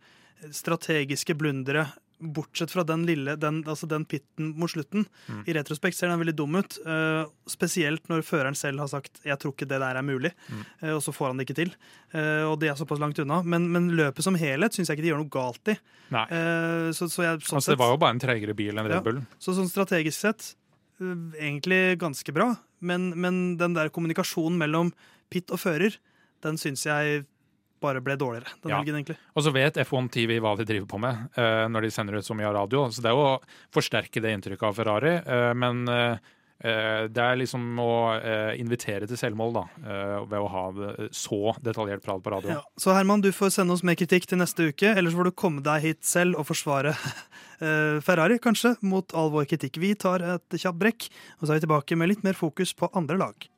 [0.51, 1.87] strategiske blundere.
[2.19, 5.03] Bortsett fra den lille, den, altså den pitten mot slutten.
[5.27, 5.41] Mm.
[5.47, 6.77] I retrospekt ser den veldig dum ut.
[6.87, 10.63] Uh, spesielt når føreren selv har sagt 'jeg tror ikke det der er mulig', Mm.
[10.83, 11.73] uh, og så får han det ikke til.
[12.15, 13.41] Uh, og det er såpass langt unna.
[13.43, 15.77] Men, men løpet som helhet syns jeg ikke de gjør noe galt i.
[16.95, 18.95] Så, så, jeg, sånn Altså, det var jo bare en tregere bil enn Ja.
[18.95, 19.21] Red Bull.
[19.39, 20.55] så sånn strategisk sett
[21.01, 22.55] egentlig ganske bra.
[22.79, 24.93] Men, men den der kommunikasjonen mellom
[25.29, 25.97] pit og fører,
[26.45, 27.25] den syns jeg
[27.85, 28.79] bare ble dårligere den Ja.
[28.81, 29.17] helgen, egentlig.
[29.37, 32.25] Og så vet F1 TV hva de driver på med uh, når de sender ut
[32.27, 32.87] så mye av radio.
[32.89, 33.43] Så det er jo å
[33.75, 35.13] forsterke det inntrykket av Ferrari.
[35.25, 36.17] Uh, men uh,
[36.65, 38.15] det er liksom å
[38.55, 39.63] invitere til selvmål, da.
[40.31, 40.61] ved å ha
[41.13, 42.55] så detaljert prat på radio.
[42.55, 42.61] Ja.
[42.79, 45.35] Så Herman, du får sende oss mer kritikk til neste uke, eller så får du
[45.35, 46.95] komme deg hit selv og forsvare
[48.07, 49.81] Ferrari, kanskje, mot all vår kritikk.
[49.83, 52.89] Vi tar et kjapt brekk, og så er vi tilbake med litt mer fokus på
[52.95, 53.51] andre lag.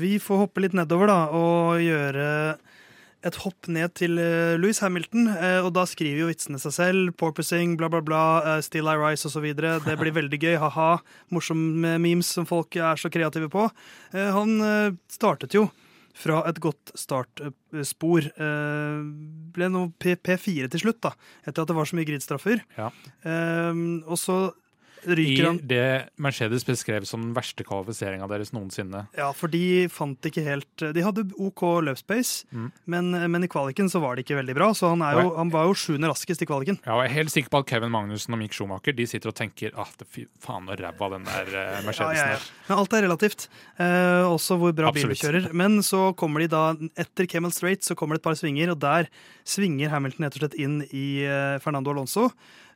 [0.00, 2.26] Vi får hoppe litt nedover da, og gjøre
[3.26, 5.24] et hopp ned til eh, Louis Hamilton.
[5.34, 7.14] eh, og da skriver jo vitsene seg selv.
[7.18, 8.20] Porpoising, bla, bla, bla.
[8.52, 9.48] eh, Still I Rise osv.
[9.56, 10.54] Det blir veldig gøy.
[10.62, 10.90] Ha-ha.
[11.34, 13.64] Morsomme memes som folk er så kreative på.
[14.14, 14.60] Han
[15.10, 15.64] startet jo
[16.16, 18.28] fra et godt startspor.
[19.56, 21.10] Ble nå P- P4 til slutt, da,
[21.44, 22.62] etter at det var så mye gridstraffer.
[22.78, 22.88] Ja.
[24.06, 24.38] Og så
[25.06, 25.82] ryker han det
[26.18, 29.04] Mercedes beskrev som den verste kvalifiseringa deres noensinne.
[29.16, 32.70] Ja, for de fant ikke helt De hadde OK løpspace, Mm.
[32.86, 34.70] men, men i kvaliken så var det ikke veldig bra.
[34.74, 36.78] Så han, jo, han var jo sjuende raskest i kvaliken.
[36.86, 39.30] Ja, og jeg er helt sikker på at Kevin Magnussen og Mick Schumacher de sitter
[39.32, 42.36] og tenker ah, det, fy faen og ræva den der Mercedesen Ja, Mercedesen ja, ja.
[42.40, 42.50] er.
[42.68, 43.48] Men alt er relativt.
[43.78, 45.22] Eh, også hvor bra bil Absolutt.
[45.22, 45.48] kjører.
[45.56, 46.64] Men så kommer de da,
[46.98, 49.10] etter Camel Straight, så kommer det et par svinger, og der
[49.46, 52.30] svinger Hamilton rett og slett inn i eh, Fernando Alonso.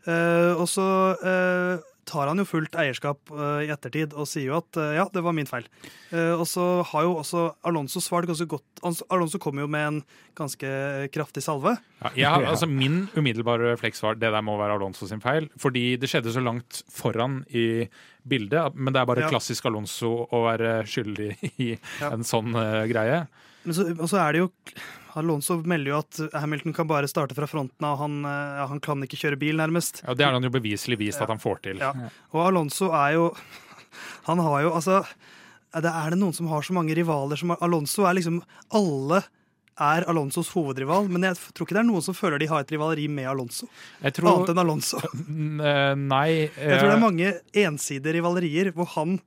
[0.08, 0.84] Uh, og så
[1.20, 5.04] eh, tar han jo fullt eierskap eh, i ettertid og sier jo at eh, ja,
[5.14, 5.68] det var min feil.
[6.10, 8.66] Eh, og så har jo også Alonso svart ganske godt.
[8.82, 10.00] Alonso- Alonso kom jo med en
[10.38, 10.70] ganske
[11.14, 11.76] kraftig salve.
[12.02, 15.46] Ja, jeg har, altså Min umiddelbare refleks var det der må være Alonso sin feil.
[15.62, 17.86] Fordi det skjedde så langt foran i
[18.28, 18.74] bildet.
[18.74, 19.30] Men det er bare Ja.
[19.32, 21.70] klassisk Alonso å være skyldig i
[22.00, 22.10] Ja.
[22.12, 23.22] en sånn uh, greie.
[23.64, 24.50] Men så, og så er det jo
[25.18, 27.98] Alonso melder jo at Hamilton kan bare starte fra fronten av.
[28.02, 30.02] Han, eh, ja, han kan ikke kjøre bil, nærmest.
[30.06, 31.24] Ja, Det har han jo beviselig vist Ja.
[31.24, 31.78] at han får til.
[31.78, 31.92] Ja.
[32.32, 33.34] Og Alonso er jo
[34.28, 35.04] Han har jo altså
[35.74, 38.40] det, er det noen som har så mange rivaler som Alonso er liksom
[38.74, 39.22] Alle
[39.80, 42.72] er Alonsos hovedrival, men jeg tror ikke det er noen som føler de har et
[42.74, 43.68] rivaleri med Alonso.
[44.02, 44.98] Jeg tror Annet enn Alonso.
[45.00, 47.30] Eh, Nei Jeg tror det er eh, mange
[47.62, 49.20] ensidige rivalerier hvor han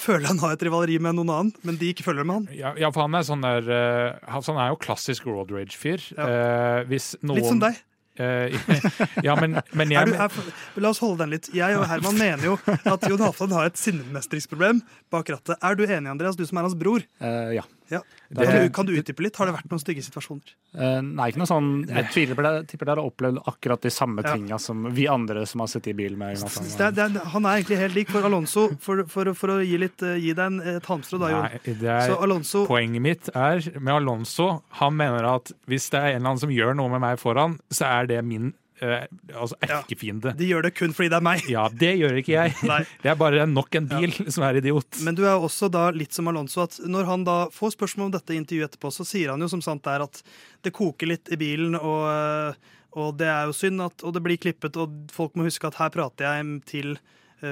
[0.00, 2.46] føler han har et rivaleri med noen annen, men de ikke følger med han.
[2.56, 6.02] ja, ja, for han er sånn der uh, han- Han er jo klassisk road rage-fyr.
[6.16, 6.26] Ja.
[6.28, 7.78] Uh, hvis noen Litt som deg.
[8.14, 8.54] Eh,
[9.26, 10.30] ja, men, men Er jeg du, er,
[10.78, 11.48] la oss holde den litt.
[11.50, 15.58] Jeg og Herman mener jo at Jon Halvdan har et sinnemestringsproblem bak rattet.
[15.58, 17.02] Er du enig, Andreas, du som er hans bror?
[17.18, 17.64] Eh, ja.
[17.90, 18.00] Ja.
[18.30, 19.36] Det- Kan, du, kan du utdype litt?
[19.36, 20.54] Har det vært noen stygge situasjoner?
[20.74, 22.52] Uh, nei, ikke noe sånn Jeg tviler på det.
[22.70, 24.32] Tipper dere har opplevd akkurat de samme Ja.
[24.34, 26.36] tinga som vi andre som har sittet i bil med.
[26.38, 26.64] Jonathan.
[26.64, 29.58] Det, er- det, er- han er egentlig helt lik for Alonso, for, for, for å
[29.64, 31.42] gi, litt, uh, gi deg en, et halmstrå da, Jon.
[31.44, 36.00] Nei, det er, Så Alonso Poenget mitt er med Alonso Han mener at hvis det
[36.00, 39.06] er en eller annen som gjør noe med meg foran, så er det min eh,
[39.34, 39.80] altså Ja.
[39.86, 41.44] De gjør det kun fordi det er meg.
[41.50, 42.54] Ja, det gjør ikke jeg.
[42.70, 42.80] Nei.
[43.02, 45.00] Det er bare nok en bil som er idiot.
[45.06, 48.14] Men du er også da litt som Alonso, at når han da får spørsmål om
[48.16, 50.22] dette intervjuet etterpå, så sier han jo som sant er at
[50.64, 54.22] det koker litt i bilen, og, eh, og det er jo synd at Og det
[54.22, 56.96] blir klippet, og folk må huske at her prater jeg til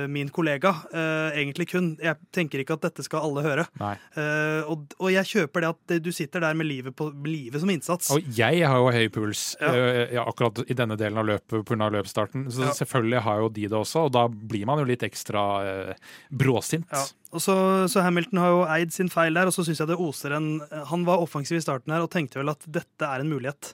[0.08, 1.92] min kollega, eh, egentlig kun.
[2.02, 3.66] Jeg tenker ikke at dette skal alle høre.
[3.80, 7.70] Eh, og, og jeg kjøper det at du sitter der med livet, på, livet som
[7.72, 8.10] innsats.
[8.14, 9.72] Og jeg har jo høy puls Ja.
[9.74, 11.90] eh, akkurat i denne delen av løpet pga.
[11.92, 12.46] løpsstarten.
[12.52, 12.72] Så Ja.
[12.72, 15.44] selvfølgelig har jo de det også, og da blir man jo litt ekstra
[15.90, 15.94] eh,
[16.32, 16.86] bråsint.
[16.92, 17.04] Ja.
[17.32, 17.54] Og så,
[17.88, 20.60] så Hamilton har jo eid sin feil der, og så syns jeg det oser en
[20.90, 23.72] Han var offensiv i starten her og tenkte vel at dette er en mulighet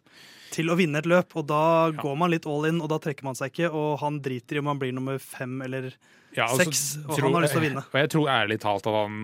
[0.55, 3.27] til å vinne et løp, og da går man litt all in, og da trekker
[3.27, 5.91] man seg ikke, og han driter i om han blir nummer fem eller
[6.37, 7.83] Ja, altså, Seks, og tror- han har lyst til å vinne.
[7.89, 9.15] Og jeg tror ærlig talt at han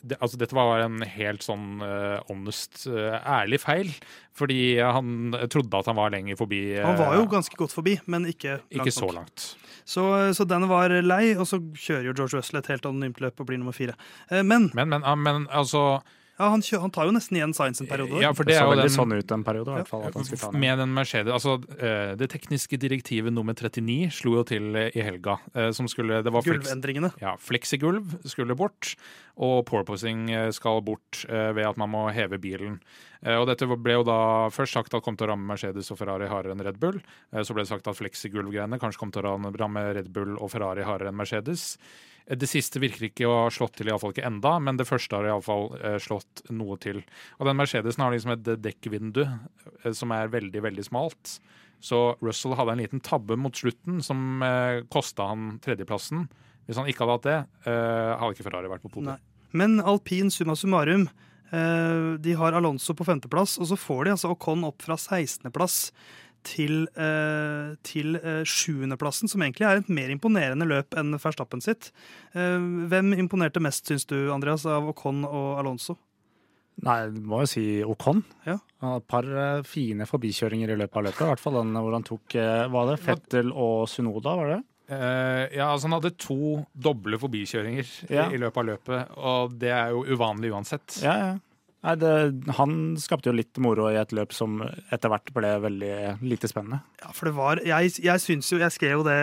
[0.00, 3.90] det, Altså, dette var en helt sånn uh, honest, uh, ærlig feil.
[4.38, 6.60] Fordi han trodde at han var lenger forbi.
[6.78, 9.48] Uh, Han var jo ganske godt forbi, men ikke langt Ikke så langt.
[9.84, 10.06] Så,
[10.38, 13.50] så den var lei, og så kjører jo George Russell et helt anonymt løp og
[13.50, 13.98] blir nummer fire.
[14.30, 16.00] Men Men, men, ja, men altså
[16.38, 18.18] Ja, han, kjø, han tar jo nesten igjen Science en periode.
[18.22, 20.04] Ja, for Det det så veldig den, sånn ut en periode, i hvert fall.
[20.08, 20.60] At han skulle ta den.
[20.64, 25.04] Med den Mercedes, altså eh, Det tekniske direktivet nummer 39 slo jo til eh, i
[25.04, 25.36] helga.
[25.54, 27.12] eh, Som skulle, det var flex, Gulvendringene.
[27.20, 28.94] ja, Fleksigulv skulle bort,
[29.36, 32.80] og porpoising skal bort ved at man må heve bilen.
[33.22, 36.26] Og dette ble jo da først sagt at kom til å ramme Mercedes og Ferrari
[36.28, 36.98] hardere enn Red Bull.
[37.30, 40.82] Så ble det sagt at fleksigulv-greiene kanskje kom til å ramme Red Bull og Ferrari
[40.84, 41.76] hardere enn Mercedes.
[42.26, 45.16] Eh, Det siste virker ikke å ha slått til, iallfall ikke enda, men det første
[45.16, 47.02] har iallfall eh, slått noe til.
[47.38, 51.38] Og den Mercedesen har liksom et dekkvindu eh, som er veldig, veldig smalt.
[51.82, 56.28] Så Russell hadde en liten tabbe mot slutten som eh, kosta han tredjeplassen.
[56.68, 59.18] Hvis han ikke hadde hatt det, hadde ikke Ferrari vært på podiet.
[59.50, 61.08] Men alpin summa summarum
[62.22, 65.90] De har Alonso på femteplass, og så får de altså Ocon opp fra 16.-plass
[66.44, 71.90] til, eh, til eh, sjuendeplassen, som egentlig er et mer imponerende løp enn Verstappen sitt.
[72.34, 72.58] Eh,
[72.90, 75.98] hvem imponerte mest, syns du, Andreas, av Ocon og Alonso?
[76.82, 78.22] Nei, du må jo si Ocon.
[78.48, 78.56] Ja.
[78.96, 79.26] Et par
[79.68, 81.20] fine forbikjøringer i løpet av løpet.
[81.26, 82.34] I hvert fall den hvor han tok
[82.72, 84.60] var det, Fettel og Sunoda, var det?
[84.92, 88.26] Uh, ja, altså Han hadde to doble forbikjøringer i- Ja.
[88.30, 90.98] i løpet av løpet, og det er jo uvanlig uansett.
[91.04, 91.38] Ja, ja.
[91.82, 92.10] Nei, det,
[92.60, 96.78] han skapte jo litt moro i et løp som etter hvert ble veldig lite spennende.
[97.02, 99.16] Ja, for det var Jeg, jeg syns jo Jeg skrev jo det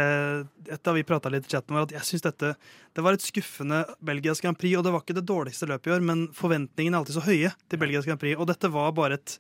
[0.76, 3.86] etter vi prata litt i chatten vår, at jeg syns dette Det var et skuffende
[4.04, 7.00] Belgias Grand Prix, og det var ikke det dårligste løpet i år, men forventningene er
[7.00, 9.40] alltid så høye til Belgias Grand Prix, og dette var bare et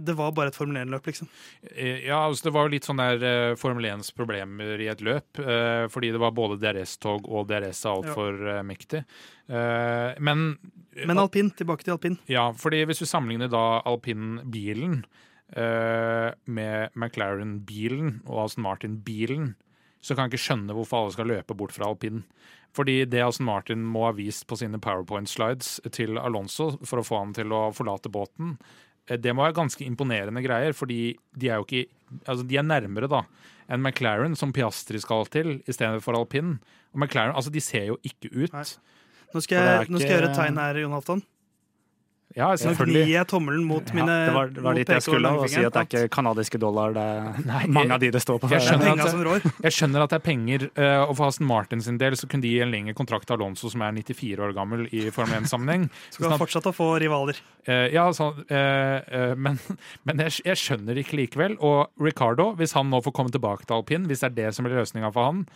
[0.00, 1.28] det var bare et Formel 1-løp, liksom.
[1.70, 5.02] Eh, Ja, altså Det var jo litt sånn der uh, Formel 1s problemer i et
[5.04, 5.40] løp.
[5.40, 9.04] Uh, fordi det var både DRS-tog og DRS er altfor eh, mektig.
[9.48, 10.56] Uh, men
[10.96, 12.18] Men alpin, tilbake til alpin.
[12.30, 15.04] Ja, fordi hvis du sammenligner da alpin-bilen
[15.46, 19.52] med McLaren-bilen og Aston Martin-bilen,
[20.02, 22.24] så kan jeg ikke skjønne hvorfor alle skal løpe bort fra alpin.
[22.76, 27.22] Fordi det Aston Martin må ha vist på sine powerpoint-slides til Alonso for å få
[27.22, 28.56] han til å forlate båten,
[29.06, 31.86] det må være ganske imponerende greier, fordi de er jo ikke
[32.22, 33.24] Altså, de er nærmere, da,
[33.66, 36.52] enn McLaren, som Piastri skal til, i stedet for alpin.
[36.94, 38.52] Og McLaren, altså, de ser jo ikke ut.
[38.52, 38.62] Nei.
[39.34, 40.94] Nå skal, jeg, nå skal jeg gjøre et tegn her, Jon
[42.44, 42.58] Halvdan.
[42.68, 43.00] selvfølgelig.
[43.00, 45.46] Nå gnir jeg tommelen mot mine Ja, det var, det var dit jeg skulle, å
[45.48, 46.92] si at det er ikke kanadiske dollar.
[46.92, 48.50] Det er Nei, mange av de det står på.
[48.52, 51.96] jeg skjønner at- Jeg skjønner at det er penger, eh, og for Aston Martin sin
[51.98, 54.84] del så kunne de gi en lengre kontrakt til Alonso, som er 94 år gammel
[54.92, 55.88] i Formel 1-sammenheng.
[56.10, 57.40] Skal fortsette å få rivaler.
[57.66, 59.56] Eh, ja, så, eh, eh, men,
[60.04, 61.56] men jeg, jeg skjønner ikke likevel.
[61.64, 64.68] Og Ricardo, hvis han nå får komme tilbake til alpin, hvis det er det som
[64.68, 65.46] blir løsninga for han,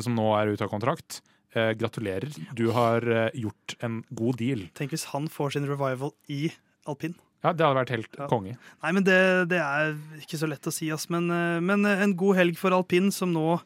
[0.00, 1.20] som nå er ute av kontrakt,
[1.54, 2.30] eh, gratulerer.
[2.56, 4.66] Du har eh, gjort en god deal.
[4.78, 6.50] Tenk hvis han får sin revival i
[6.86, 7.14] alpin.
[7.40, 8.26] Ja, det hadde vært helt Ja.
[8.28, 8.56] konge.
[8.82, 11.08] Nei, men det, det er ikke så lett å si, ass.
[11.08, 13.60] Men, eh, men en god helg for alpin, som nå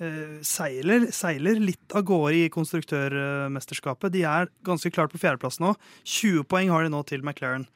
[0.00, 4.12] eh, seiler, seiler litt av gårde i konstruktørmesterskapet.
[4.14, 5.74] De er ganske klart på fjerdeplass nå.
[6.08, 7.66] 20 poeng har de nå til McLaren.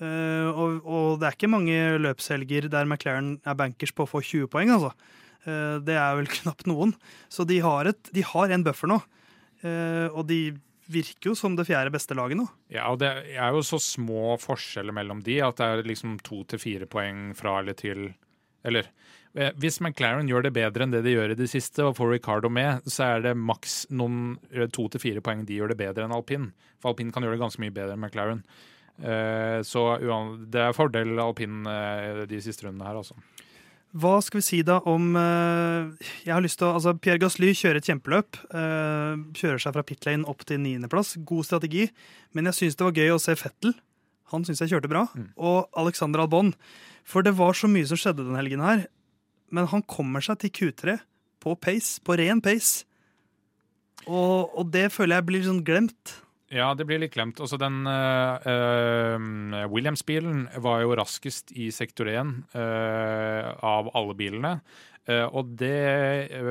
[0.00, 4.22] Eh, og, og det er ikke mange løpshelger der McLaren er bankers på å få
[4.24, 4.92] 20 poeng, altså.
[5.48, 6.94] Eh, det er vel knapt noen.
[7.32, 9.00] Så de har, et, de har en buffer nå.
[9.62, 10.42] Eh, og de
[10.90, 12.48] virker jo som det fjerde beste laget nå.
[12.72, 16.42] Ja, og det er jo så små forskjeller mellom de at det er liksom to
[16.50, 18.10] til fire poeng fra eller til
[18.66, 18.90] Eller
[19.32, 22.10] eh, hvis McLaren gjør det bedre enn det de gjør i det siste, og får
[22.10, 24.34] Ricardo med, så er det maks noen
[24.74, 26.50] to til fire poeng de gjør det bedre enn alpin.
[26.82, 28.42] For alpin kan gjøre det ganske mye bedre enn McLaren.
[29.64, 29.82] Så
[30.52, 31.64] det er fordel alpin
[32.28, 33.16] de siste rundene her, altså.
[33.90, 37.50] Hva skal vi si da om eh, Jeg har lyst til å, altså Pierre Gasly
[37.58, 38.38] kjører et kjempeløp.
[38.54, 41.16] eh, kjører seg fra pit lane opp til niendeplass.
[41.26, 41.88] God strategi.
[42.32, 43.74] Men jeg syns det var gøy å se Fettel.
[44.30, 45.08] Han syns jeg kjørte bra.
[45.36, 46.52] Og Alexander Albon.
[47.02, 48.86] For det var så mye som skjedde den helgen her.
[49.50, 51.00] Men han kommer seg til Q3
[51.42, 52.84] på pace, på ren pace.
[54.06, 56.14] Og, og det føler jeg blir sånn glemt.
[56.50, 57.38] Ja, det blir litt glemt.
[57.38, 64.56] Altså, den uh, Williams-bilen var jo raskest i sektor 1 uh, av alle bilene.
[65.08, 65.70] Uh, og det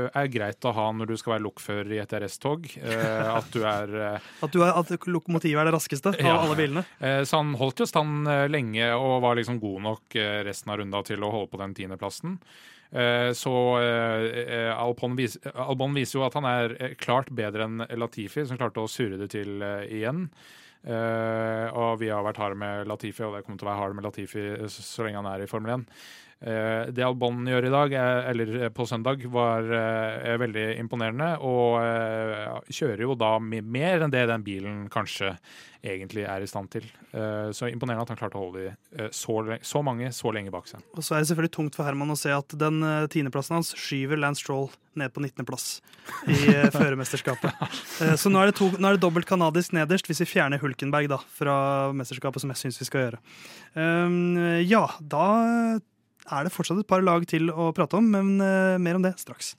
[0.10, 2.66] er greit å ha når du skal være lokfører i et RS-tog.
[2.82, 6.40] Uh, at du er uh, At, du er, at lokomotivet er det raskeste av Ja.
[6.42, 6.86] alle bilene.
[7.28, 11.24] Så han holdt jo stand lenge og var liksom god nok resten av runda til
[11.24, 12.40] å holde på den tiendeplassen.
[12.90, 17.84] Uh, Så uh, uh, Albon, vis, Albon viser jo at han er klart bedre enn
[18.00, 20.28] Latifi, som klarte å surre det til igjen.
[20.80, 24.00] Uh, og vi har vært harde med Latifi, og det kommer til å være harde
[24.00, 25.88] med Latifi så, så lenge han er i Formel 1.
[26.40, 31.34] Eh, det Albon gjør i dag, eh, eller på søndag, var eh, veldig imponerende.
[31.44, 35.34] Og eh, kjører jo da mer enn det den bilen kanskje
[35.84, 36.88] egentlig er i stand til.
[37.12, 40.52] Eh, så imponerende at han klarte å holde de eh, så, så mange så lenge
[40.54, 40.84] bak seg.
[40.96, 43.74] Og så er det selvfølgelig tungt for Herman å se at den eh, tiendeplassen hans
[43.80, 45.68] skyver Lance Stroll ned på 19.-plass
[46.32, 47.64] i eh, førermesterskapet.
[48.04, 50.64] Eh, så nå er, det to, nå er det dobbelt kanadisk nederst hvis vi fjerner
[50.64, 51.56] Hulkenberg da, fra
[51.96, 53.24] mesterskapet, som jeg syns vi skal gjøre.
[53.76, 55.28] Um, ja, da
[56.32, 59.16] er det fortsatt et par lag til å prate om, men eh, mer om det
[59.22, 59.56] straks.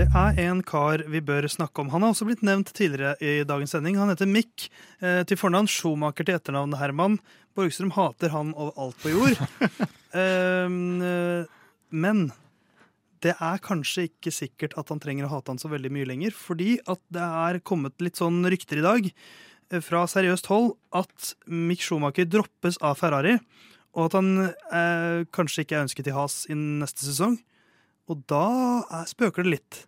[0.00, 1.90] Det er en kar vi bør snakke om.
[1.92, 3.98] Han har også blitt nevnt tidligere i dagens sending.
[4.00, 4.70] Han heter Mick.
[5.02, 7.18] Eh, til fornavn Schumacher til etternavn Herman.
[7.58, 9.40] Borgstrøm hater han over alt på jord.
[10.10, 12.20] Eh, men
[13.24, 16.34] det er kanskje ikke sikkert at han trenger å hate han så veldig mye lenger,
[16.36, 21.34] fordi at det er kommet litt sånn rykter i dag eh, fra seriøst hold at
[21.46, 23.36] Mick Schumacher droppes av Ferrari,
[23.96, 27.36] og at han eh, kanskje ikke er ønsket i Has i neste sesong.
[28.10, 28.46] Og da
[28.88, 29.80] er, spøker det litt.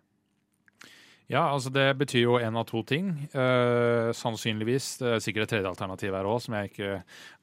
[1.33, 3.07] Ja, altså det betyr jo en av to ting.
[3.33, 6.91] Eh, sannsynligvis det er sikkert et tredje alternativ her òg, som jeg ikke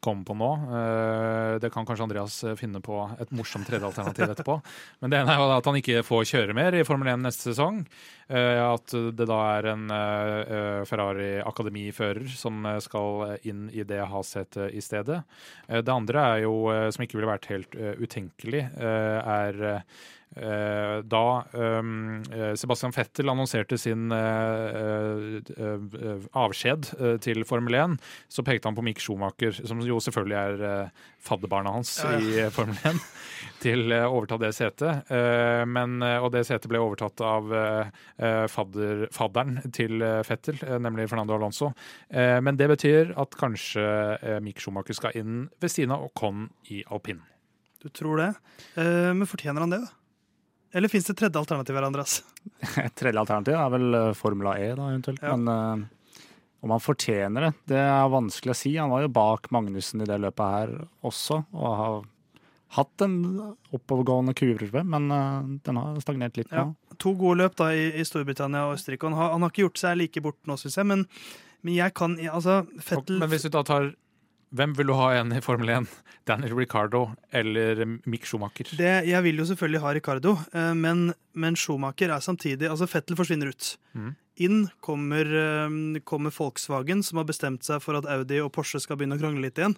[0.05, 0.51] kommer på nå.
[0.79, 4.61] Eh, det kan kanskje Andreas finne på et morsomt tredje alternativ etterpå.
[5.03, 7.49] Men det ene er jo at han ikke får kjøre mer i Formel 1 neste
[7.51, 7.83] sesong.
[8.31, 14.05] Eh, at det da er en eh, Ferrari akademifører som eh, skal inn i det
[14.13, 15.19] Has-setet i stedet.
[15.67, 19.63] Eh, det andre er jo, eh, som ikke ville vært helt eh, utenkelig, eh, er
[19.75, 27.75] eh, da um, eh, Sebastian Fettel annonserte sin eh, eh, eh, avskjed eh, til Formel
[27.75, 27.97] 1,
[28.31, 32.21] så pekte han på Mick Schumacher, som jo selvfølgelig er eh, fadderbarnet hans Ja, ja.
[32.23, 33.01] i eh, Formel 1,
[33.65, 35.11] til eh, å overta det setet.
[35.11, 37.91] Eh, men, eh, og det setet ble overtatt av eh,
[38.23, 41.73] eh, fadder, fadderen til eh, Vettel, eh, nemlig Fernando Alonso.
[42.09, 43.85] Eh, men det betyr at kanskje
[44.23, 47.25] eh, Mick Schumacher skal inn ved siden av Ocon i alpin.
[47.81, 48.35] Du tror det?
[48.77, 49.97] Eh, men fortjener han det, da?
[50.73, 52.21] Eller fins det et tredje alternativ her, Andreas?
[52.85, 55.23] Et tredje alternativ er vel eh, Formula E, da, eventuelt.
[55.25, 55.35] Ja.
[55.35, 56.23] Men uh,
[56.61, 58.77] om han fortjener det, det er vanskelig å si.
[58.79, 60.75] Han var jo bak Magnussen i det løpet her
[61.07, 62.01] også, og har
[62.77, 63.17] hatt en
[63.75, 66.69] oppovergående kurve, men uh, den har stagnert litt nå.
[66.71, 66.97] Ja.
[67.03, 69.09] To gode løp da i, i Storbritannia og Østerrike.
[69.11, 71.07] Han har, han har ikke gjort seg like bort nå, syns jeg, men,
[71.67, 73.91] men jeg kan Altså, Fettel Men hvis du da tar
[74.51, 75.87] Hvem vil du ha igjen i Formel 1?
[76.27, 78.67] Daniel Ricardo eller Mick Schumacher?
[78.77, 83.17] det, Jeg vil jo selvfølgelig ha Ricardo, eh, men, men Schumacher er samtidig Altså, Fettel
[83.19, 83.77] forsvinner ut.
[83.95, 84.11] Mm.
[84.47, 88.99] Inn kommer, eh, kommer Volkswagen, som har bestemt seg for at Audi og Porsche skal
[88.99, 89.77] begynne å krangle litt igjen.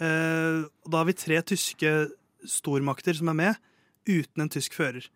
[0.00, 2.10] Eh, Da har vi tre tyske
[2.44, 3.56] stormakter som er med,
[4.08, 5.08] uten en tysk fører.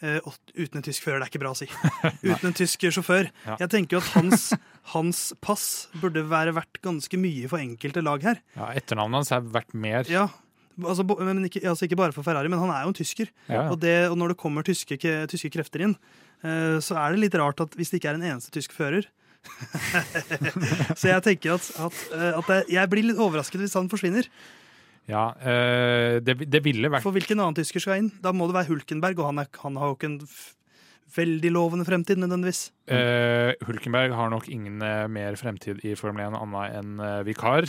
[0.00, 0.16] Eh,
[0.56, 1.66] uten en tysk fører, det er ikke bra å si.
[2.30, 3.28] Uten en tysk sjåfør.
[3.44, 3.58] Ja.
[3.60, 4.46] Jeg tenker jo at hans,
[4.94, 5.66] hans pass
[6.00, 8.40] burde være verdt ganske mye for enkelte lag her.
[8.56, 10.08] Ja, Etternavnet hans er verdt mer.
[10.08, 10.28] Ja,
[10.80, 13.28] altså, men ikke, altså ikke bare for Ferrari, men han er jo en tysker.
[13.50, 13.68] Ja, ja.
[13.68, 15.96] Og, det, og når det kommer tyske, tyske krefter inn,
[16.40, 19.08] eh, så er det litt rart at hvis det ikke er en eneste tysk fører
[21.00, 24.28] Så jeg tenker at, at, eh, at jeg blir litt overrasket hvis han forsvinner.
[25.10, 28.10] Ja, øh, det, det ville vært For hvilken annen tysker skal inn?
[28.22, 30.18] Da må det være Hulkenberg, og han, er, han har jo ikke en
[31.14, 32.70] veldig lovende fremtid nødvendigvis.
[32.90, 37.68] eh, Hulkenberg har nok ingen eh, mer fremtid i Formel 1 annet enn eh, vikar.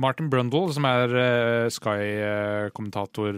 [0.00, 1.12] Martin Brundle, som er
[1.72, 3.36] Sky-kommentator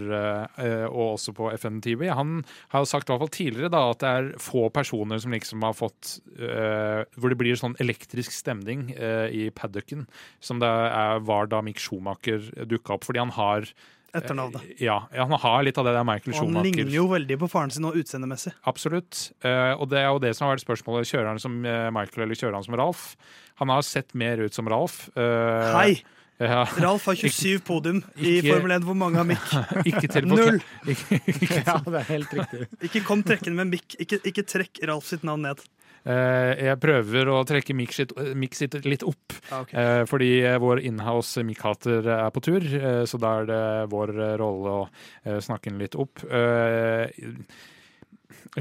[0.89, 2.41] og også på FN TV, han
[2.73, 5.77] har sagt i hvert fall tidligere da, at det er få personer som liksom har
[5.77, 10.07] fått Hvor det blir sånn elektrisk stemning i paddocken,
[10.41, 13.69] som det er, var da Mick Schumacher dukka opp, fordi han har
[14.17, 14.63] Etternavnet.
[14.83, 17.71] Ja, han har litt av det der Michael Og han ligner jo veldig på faren
[17.75, 18.53] sin og utseendemessig.
[18.71, 19.31] Absolutt.
[19.47, 21.07] Eh, og det er jo det som har vært spørsmålet.
[21.11, 23.05] Kjører han som eh, Michael eller kjører han som Ralf?
[23.63, 25.05] Han har sett mer ut som Ralf.
[25.15, 25.93] Eh, Hei!
[26.41, 28.85] Ja, Ralf har 27 podium i Ikke- Formel 1.
[28.89, 29.43] Hvor mange har Mick?
[29.91, 30.63] ikke til Null!
[30.89, 32.69] Ikke, ikke, Ja, det er helt riktig.
[32.89, 33.99] Ikke kom trekkende med Mick.
[34.01, 35.61] Ikke, ikke trekk Ralf sitt navn ned.
[36.01, 38.15] Eh, jeg prøver å trekke Mick sitt,
[38.87, 40.07] litt opp, okay.
[40.09, 42.65] fordi eh, vår inhouse Mick-hater er på tur.
[42.65, 43.61] eh, så da er det
[43.93, 46.25] vår rolle å snakke den litt opp.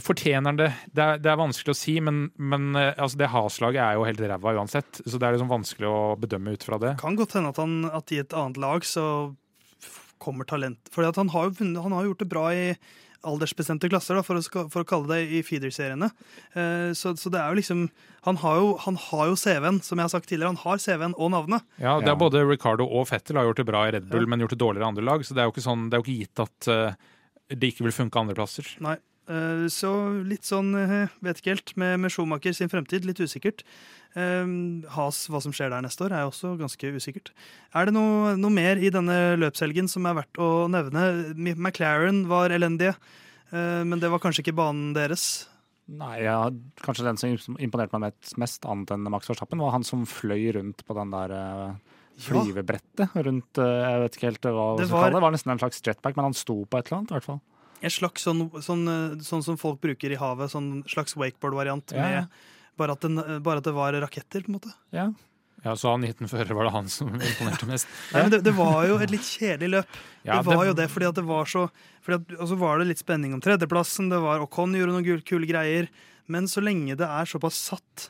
[0.04, 0.70] Fortjener han det?
[0.94, 4.22] Det er, det er vanskelig å si, men, men altså det Has-laget er jo helt
[4.22, 5.00] ræva uansett.
[5.02, 6.98] Så det er liksom vanskelig å bedømme ut fra det.
[7.02, 9.06] Kan godt hende at, han, at i et annet lag så
[10.20, 12.66] kommer talent For han, har han har jo gjort det bra i
[13.28, 16.10] aldersbestemte klasser, da, for, å, for å kalle det i feeder-seriene.
[16.54, 17.90] Eh, så, så det er jo liksom
[18.28, 20.52] Han har jo, han har jo CV-en, som jeg har sagt tidligere.
[20.52, 21.64] Han har CV-en og navnet.
[21.80, 24.32] Ja, det er Både Ricardo og Fettel har gjort det bra i Red Bull, Ja.
[24.34, 25.24] men gjort det dårligere i andre lag.
[25.24, 27.14] Så det er jo ikke, sånn, det er jo ikke gitt at uh,
[27.56, 28.68] det ikke vil funke andre plasser.
[28.84, 28.98] Nei.
[29.30, 29.90] Eh, Så
[30.26, 33.62] litt sånn, eh, vet ikke helt, med, med Schumacher sin fremtid, litt usikkert.
[34.18, 34.46] Eh,
[34.96, 37.30] Has, hva som skjer der neste år, er også ganske usikkert.
[37.78, 41.36] Er det noe, noe mer i denne løpshelgen som er verdt å nevne?
[41.56, 42.96] McLaren var elendige,
[43.54, 45.46] eh, men det var kanskje ikke banen deres.
[45.90, 46.50] Nei, ja,
[46.86, 50.84] kanskje den som imponerte meg mest- annet enn Max Verstappen, var han som fløy rundt
[50.86, 51.72] på den der eh,
[52.22, 55.52] flyvebrettet rundt eh, Jeg vet ikke helt hva Det skal kalle var- det var nesten
[55.54, 57.42] en slags jetpack, men han sto på et eller annet, i hvert fall.
[57.82, 61.96] En slags sånn, sånn, eh, sånn som folk bruker i havet, sånn slags wakeboard-variant.
[61.96, 62.02] Ja.
[62.04, 62.46] med
[62.80, 62.96] Bare
[63.44, 64.74] bare at det var raketter, på en måte.
[64.96, 65.10] Ja.
[65.64, 67.88] Ja, Så han 19 førere var det han som imponerte mest.
[68.14, 69.98] Nei, men det, det var jo et litt kjedelig løp.
[70.24, 71.66] Ja, det var jo det, fordi at det var så
[72.06, 74.08] fordi at, Og så var det litt spenning om tredjeplassen.
[74.12, 75.90] Det var Ocon gjorde noen kule greier.
[76.32, 78.08] Men så lenge det er såpass satt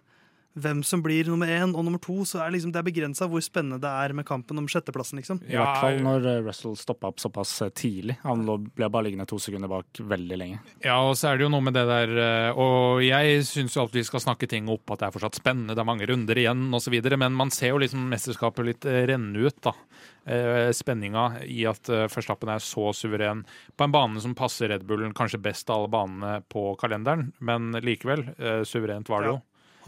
[0.58, 3.43] hvem som blir nummer én og nummer to, så er liksom, det er begrensa hvor
[3.45, 5.41] spennende det er med kampen om sjetteplassen, liksom.
[5.45, 8.18] I hvert fall når eh, Russell stoppa opp såpass eh, tidlig.
[8.24, 10.60] Han ble bare liggende to sekunder bak veldig lenge.
[10.86, 13.86] Ja, og så er det jo noe med det der eh, Og jeg syns jo
[13.86, 16.41] at vi skal snakke ting opp, at det er fortsatt spennende, det er mange runder
[16.41, 19.76] igjen osv., men man ser jo liksom mesterskapet litt renne ut, da.
[20.30, 23.45] Eh, Spenninga i at Førstappen er så suveren
[23.78, 27.72] på en bane som passer Red Bullen kanskje best av alle banene på kalenderen, men
[27.86, 28.26] likevel,
[28.68, 29.38] suverent var det Ja.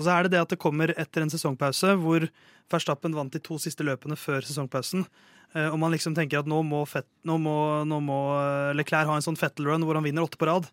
[0.01, 2.25] Og så er det det at det kommer etter en sesongpause hvor
[2.71, 5.05] Verstappen vant de to siste løpene før sesongpausen.
[5.53, 9.09] Eh, Og man liksom tenker at nå må, Fett, nå må, nå må eh, Leclerc
[9.11, 10.69] ha en sånn Fettel-run hvor han vinner åtte på rad.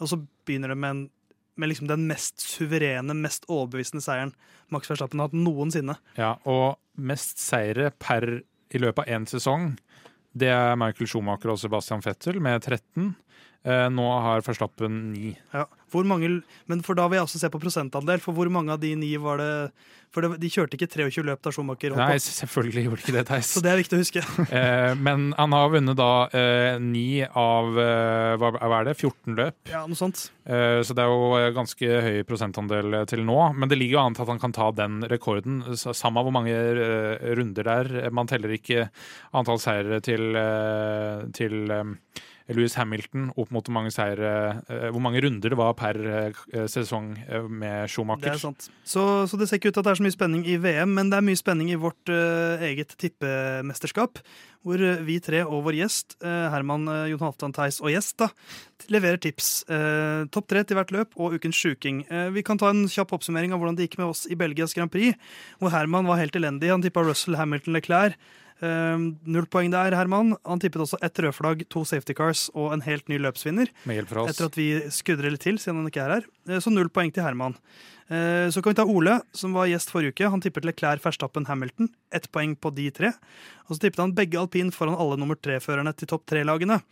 [0.00, 0.16] Og så
[0.48, 4.32] begynner det med, en, med liksom den mest suverene, mest overbevisende seieren
[4.72, 5.98] Max Verstappen har hatt noensinne.
[6.16, 8.24] Ja, og mest seire per
[8.70, 9.72] i løpet av én sesong,
[10.38, 13.10] det er Michael Schumacher og Sebastian Vettel med 13.
[13.60, 15.34] Eh, nå har Verstappen 9.
[15.52, 15.66] Ja.
[15.90, 16.28] Hvor mange,
[16.70, 18.20] men for da vil jeg også se på prosentandel.
[18.22, 19.50] For hvor mange av de ni var det
[20.14, 23.24] For det, de kjørte ikke 23 løp da Schumacher holdt Nei, selvfølgelig gjorde ikke det,
[23.28, 23.50] Theis.
[23.54, 24.22] Så det er viktig å huske.
[24.60, 28.50] Eh, men han har vunnet da eh, ni av eh, hva,
[28.80, 29.58] er det, 14 løp.
[29.70, 30.24] Ja, noe sånt.
[30.42, 33.38] Eh, så det er jo eh, ganske høy prosentandel til nå.
[33.54, 35.62] Men det ligger jo an til at han kan ta den rekorden.
[35.76, 36.56] Samme Samme hvor mange
[37.38, 38.10] runder det er.
[38.14, 38.88] Man teller ikke
[39.36, 40.34] antall seire til,
[41.36, 41.70] til
[42.56, 46.66] Louis Hamilton opp mot hvor mange, seire, eh, hvor mange runder det var per eh,
[46.70, 47.14] sesong
[47.48, 48.34] med med Det Schumacher.
[48.34, 48.68] er sant.
[48.84, 50.94] Så, så det ser ikke ut til at det er så mye spenning i VM,
[50.96, 54.20] men det er mye spenning i vårt uh, eget tippemesterskap.
[54.60, 58.18] Hvor eh, vi tre og vår gjest, uh, Herman, uh, Jon Halvdan Theis og gjest,
[58.20, 58.28] da,
[58.92, 59.62] leverer tips.
[59.70, 62.02] Eh, Topp tre til hvert løp og ukens sjuking.
[62.10, 64.74] Eh, vi kan ta en kjapp oppsummering av hvordan det gikk med oss i Belgias
[64.76, 65.16] Grand Prix,
[65.60, 66.72] hvor Herman var helt elendig.
[66.72, 68.18] Han tippa Russell Hamilton Leclerc.
[68.60, 70.34] Eh, null poeng der, Herman.
[70.44, 73.70] Han tippet også ett rødflagg, to safety cars og en helt ny løpsvinner.
[74.34, 76.28] Etter at vi skudder litt til, siden han ikke er her.
[76.48, 77.54] Eh, Så null poeng til Herman.
[78.10, 80.28] Eh, Så kan vi ta Ole, som var gjest forrige uke.
[80.30, 81.88] Han tippet Leclerc, Verstappen, Hamilton.
[82.12, 83.12] Ett poeng på de tre.
[83.70, 86.82] Og så tippet han begge alpin foran alle nummer tre-førerne til topp tre-lagene.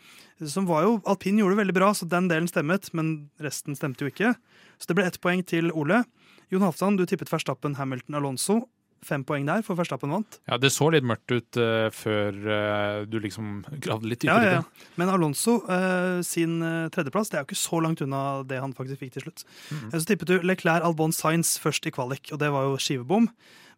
[0.46, 4.06] Som var jo, Alpin gjorde det veldig bra, så den delen stemmet, men resten stemte
[4.06, 4.36] jo ikke.
[4.78, 6.04] Så det ble ett poeng til Ole.
[6.48, 8.68] Jon Halvdan, du tippet Verstappen, Hamilton, Alonso.
[9.06, 10.40] Fem poeng der, for Verstappen vant.
[10.50, 14.56] Ja, Det så litt mørkt ut uh, før uh, du liksom gravde litt dypere Ja,
[14.58, 14.88] ja, ja.
[14.98, 16.58] Men Alonso uh, sin
[16.94, 19.44] tredjeplass det er jo ikke så langt unna det han faktisk fikk til slutt.
[19.70, 19.90] Mm -hmm.
[19.98, 23.28] Så tippet du Leclerc Albon Sainz først i kvalik, og det var jo skivebom.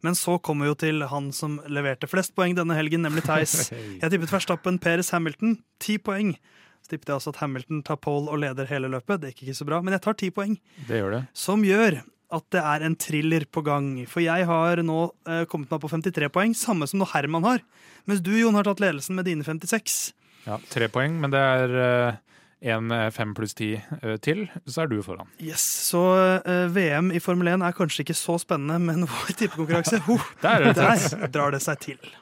[0.01, 3.71] Men så kommer vi jo til han som leverte flest poeng denne helgen, nemlig Theis.
[4.03, 5.59] Jeg tippet Verstappen, Peres, Hamilton.
[5.81, 6.37] Ti poeng.
[6.81, 9.21] Så tippet jeg også at Hamilton tar pole og leder hele løpet.
[9.21, 10.57] Det gikk ikke så bra, men jeg tar ti poeng.
[10.89, 11.21] Det gjør det.
[11.37, 12.01] Som gjør
[12.31, 13.93] at det er en thriller på gang.
[14.11, 17.63] For jeg har nå eh, kommet meg på 53 poeng, samme som nå Herman har.
[18.11, 20.01] Mens du, Jon, har tatt ledelsen med dine 56.
[20.47, 22.21] Ja, Tre poeng, men det er eh,
[22.75, 25.29] en fem pluss ti eh, til, så er du foran.
[25.41, 26.03] Yes, Så
[26.45, 30.69] eh, VM i Formel 1 er kanskje ikke så spennende, men vår tippekonkurranse uh, Der
[30.71, 30.75] er.
[30.77, 32.13] Der drar det seg til.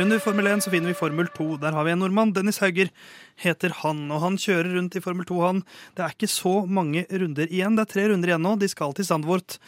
[0.00, 1.58] Under Formel 1 så finner vi Formel 2.
[1.60, 2.30] Der har vi en nordmann.
[2.32, 2.88] Dennis Hauger
[3.36, 5.58] heter han, og han kjører rundt i Formel 2, han.
[5.92, 7.76] Det er ikke så mange runder igjen.
[7.76, 8.54] Det er tre runder igjen nå.
[8.56, 9.58] De skal til Sandvort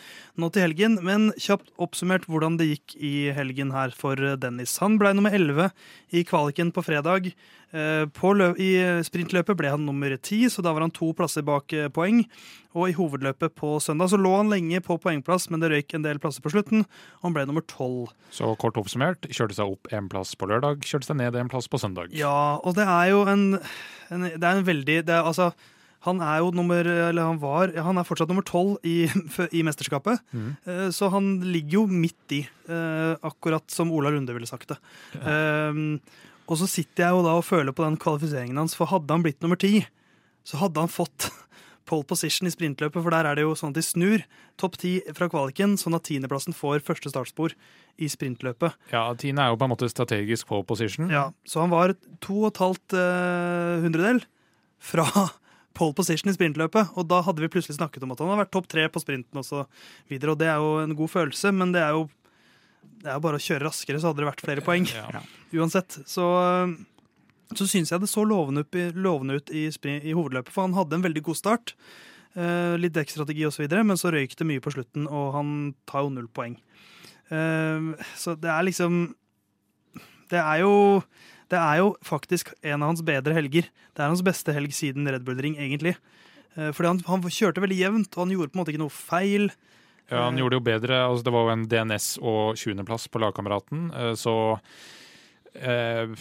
[0.41, 0.99] nå til helgen.
[1.07, 4.77] Men kjapt oppsummert hvordan det gikk i helgen her for Dennis.
[4.83, 5.71] Han ble nummer 11
[6.15, 7.33] i kvaliken på fredag.
[7.75, 11.73] Eh, På I sprintløpet ble han nummer ti, så da var han to plasser bak
[11.73, 12.23] eh, poeng.
[12.75, 16.07] Og i hovedløpet på søndag så lå han lenge på poengplass, men det røyk en
[16.07, 16.87] del plasser på slutten.
[17.19, 18.13] Og han ble nummer tolv.
[18.35, 21.71] Så kort oppsummert, kjørte seg opp en plass på lørdag, kjørte seg ned en plass
[21.71, 22.15] på søndag.
[22.15, 23.47] Ja, og det er jo en,
[24.11, 25.53] en Det er en veldig det er, Altså,
[26.05, 29.07] han er jo nummer Eller han var ja, Han er fortsatt nummer tolv i,
[29.59, 30.21] i mesterskapet.
[30.35, 30.51] Mhm.
[30.69, 34.79] Eh, Så han ligger jo midt i, eh, akkurat som Ola Lunde ville sagt det.
[35.25, 36.01] Um,
[36.45, 39.23] og så sitter jeg jo da og føler på den kvalifiseringen hans, for hadde han
[39.25, 39.87] blitt nummer ti,
[40.45, 41.31] så hadde han fått
[41.89, 44.23] pole position i sprintløpet, for der er det jo sånn at de snur
[44.61, 47.57] topp ti fra kvaliken, sånn at tiendeplassen får første startspor
[47.97, 48.77] i sprintløpet.
[48.93, 51.09] Ja, tiende er jo på en måte strategisk pole position.
[51.13, 51.95] Ja, Så han var
[52.25, 54.21] to og et halvt uh, hundredel
[54.85, 55.07] fra
[55.75, 58.53] pole position i sprintløpet, og da hadde vi plutselig snakket om at han har vært
[58.55, 59.65] topp tre på sprinten og så
[60.11, 62.07] videre, og det er jo en god følelse, men det er jo
[63.05, 64.87] det er jo bare å kjøre raskere, så hadde det vært flere poeng.
[64.89, 65.21] Ja.
[65.61, 65.99] Uansett.
[66.09, 66.25] Så,
[67.53, 70.77] så syns jeg det så lovende, opp lovende ut i, sprint, i, hovedløpet, for han
[70.77, 71.75] hadde en veldig god start.
[72.35, 75.51] Eh, litt dekkstrategi osv., men så røyk det mye på slutten, og han
[75.91, 76.57] tar jo null poeng.
[77.29, 79.15] Eh, så det er liksom
[80.29, 81.03] Det er jo
[81.53, 83.69] det er jo faktisk en av hans bedre helger.
[83.95, 85.97] Det er hans beste helg siden Red Bull Ring, egentlig.
[86.57, 88.95] Eh, fordi han, han kjørte veldig jevnt, og han gjorde på en måte ikke noe
[88.95, 89.51] feil.
[90.11, 90.99] Ja, Han gjorde det jo bedre.
[91.09, 93.87] Altså, det var jo en DNS og 20.-plass på lagkameraten,
[94.21, 94.35] så
[95.57, 96.13] eh,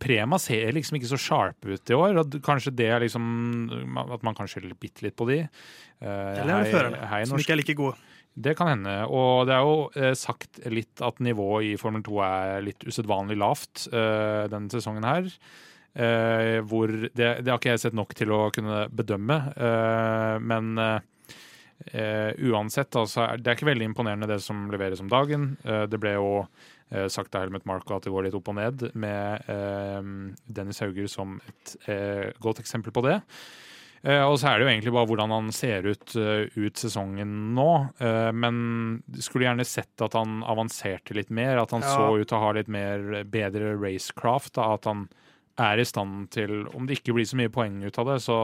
[0.00, 2.16] Prema ser liksom ikke så sharp ut i år.
[2.22, 3.68] og Kanskje det er liksom
[4.08, 5.42] At man kan skylde bitte litt på de.
[5.44, 7.98] Eh, Eller er det førerne, som ikke er like gode.
[8.38, 8.94] Det kan hende.
[9.10, 13.38] Og det er jo eh, sagt litt at nivået i Formel 2 er litt usedvanlig
[13.40, 15.30] lavt eh, denne sesongen her.
[15.98, 20.74] Eh, hvor det, det, har ikke jeg sett nok til å kunne bedømme, eh, men
[21.78, 25.52] Uh, uansett, altså, det er ikke veldig imponerende det som leveres om dagen.
[25.62, 28.56] Uh, det ble jo uh, sagt av Helmet Marko at det går litt opp og
[28.58, 29.46] ned, med
[30.50, 31.76] Dennis Hauger som et
[32.42, 33.20] godt eksempel på det.
[33.98, 37.70] Og så er det jo egentlig bare hvordan han ser ut ut sesongen nå.
[38.34, 38.60] men
[39.18, 41.90] skulle gjerne sett at han avanserte litt mer, at han ja.
[41.90, 44.54] så ut til å ha litt mer bedre racecraft.
[44.54, 45.08] Da, at han
[45.58, 48.40] er i stand til, om det ikke blir så mye poeng ut av det, så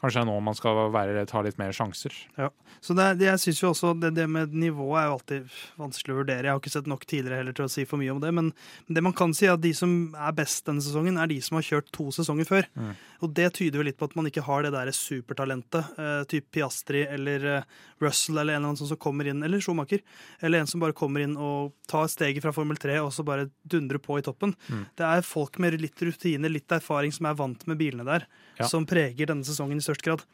[0.00, 2.14] Kanskje det er nå man skal være, ta litt mer sjanser.
[2.40, 2.48] Ja,
[2.80, 6.14] så det, det, jeg synes jo også det, det, med nivået er jo alltid vanskelig
[6.14, 6.46] å vurdere.
[6.46, 8.30] Jeg har ikke sett nok tidligere heller til å si for mye om det.
[8.32, 8.48] Men
[8.88, 11.58] det man kan si er at de som er best denne sesongen, er de som
[11.58, 12.70] har kjørt to sesonger før.
[12.80, 12.94] Mm.
[13.20, 15.98] Og det tyder jo litt på at man ikke har det der supertalentet.
[16.00, 17.62] eh, typ Piastri eller uh,
[18.00, 20.00] Russell eller en eller annen som kommer inn, eller Schumacher.
[20.40, 23.50] Eller en som bare kommer inn og tar steget fra Formel 3 og så bare
[23.62, 24.54] dundrer på i toppen.
[24.68, 24.86] Mm.
[24.96, 28.26] Det er folk med litt rutine, litt erfaring, som er vant med bilene der,
[28.58, 28.68] ja.
[28.70, 30.24] som preger denne sesongen i størst grad.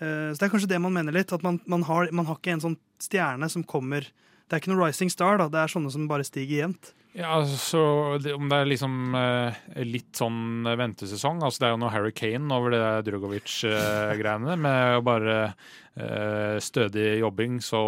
[0.00, 1.32] Uh, så Det er kanskje det man mener litt.
[1.32, 4.10] At man, man, har, man, har, ikke en sånn stjerne som kommer
[4.44, 5.48] Det er ikke noe rising star, da.
[5.52, 6.92] Det er sånne som bare stiger jevnt.
[7.14, 7.80] Ja, så
[8.18, 12.50] Om det er liksom eh, litt sånn ventesesong altså Det er jo noe Harry Kane
[12.50, 14.56] over det Drugovic-greiene.
[14.66, 17.82] med å bare eh, stødig jobbing, så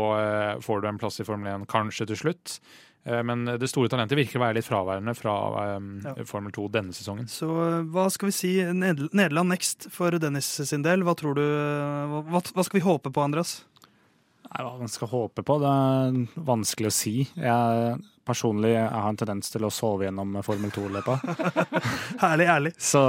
[0.63, 2.61] får du en plass i Formel 1 kanskje til slutt.
[3.07, 5.37] Eh, men det store talentet virker å være litt fraværende fra
[5.77, 6.15] um, ja.
[6.27, 7.29] Formel 2 denne sesongen.
[7.31, 11.07] Så eh, hva skal vi si Nederland next for Dennis sin del?
[11.07, 13.61] Hva tror du Hva, hva skal vi håpe på, Andreas?
[14.57, 17.15] Hva man skal håpe på, det er vanskelig å si.
[17.37, 17.97] Jeg
[18.27, 21.29] personlig jeg har en tendens til å sove gjennom Formel 2-løpet.
[22.25, 22.73] herlig, ærlig.
[22.83, 23.03] Så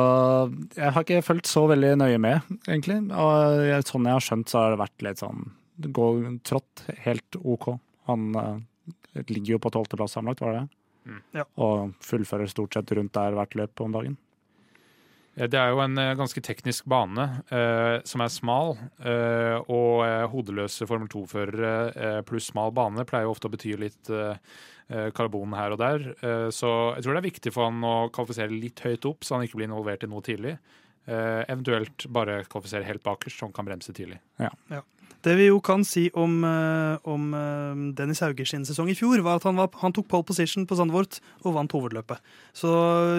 [0.78, 3.00] jeg har ikke fulgt så veldig nøye med, egentlig.
[3.18, 7.40] Og sånn jeg har skjønt, så har det vært litt sånn Det går trått helt
[7.42, 7.72] OK.
[8.12, 8.30] Han
[9.26, 10.64] ligger jo på tolvteplass sammenlagt, var det?
[11.08, 11.20] Mm.
[11.40, 11.46] Ja.
[11.64, 14.18] Og fullfører stort sett rundt der hvert løp om dagen.
[15.38, 18.74] Det er jo en eh, ganske teknisk bane eh, som er smal.
[18.98, 23.76] Eh, og eh, hodeløse Formel 2-førere eh, pluss smal bane pleier jo ofte å bety
[23.78, 24.40] litt eh,
[25.14, 26.04] karbon her og der.
[26.56, 29.44] så jeg tror det er viktig for han å kvalifisere litt høyt opp, så han
[29.44, 30.54] ikke blir involvert i noe tidlig.
[31.12, 34.22] eventuelt bare kvalifisere helt bakerst, så han kan bremse tidlig.
[34.40, 34.54] Ja.
[34.72, 34.80] ja.
[35.28, 39.42] Det vi jo kan si om, eh, om eh, Dennis Haugers sesong i fjor, var
[39.42, 42.24] at han, var, han tok pole position på Sandvort og vant hovedløpet.
[42.56, 42.72] Så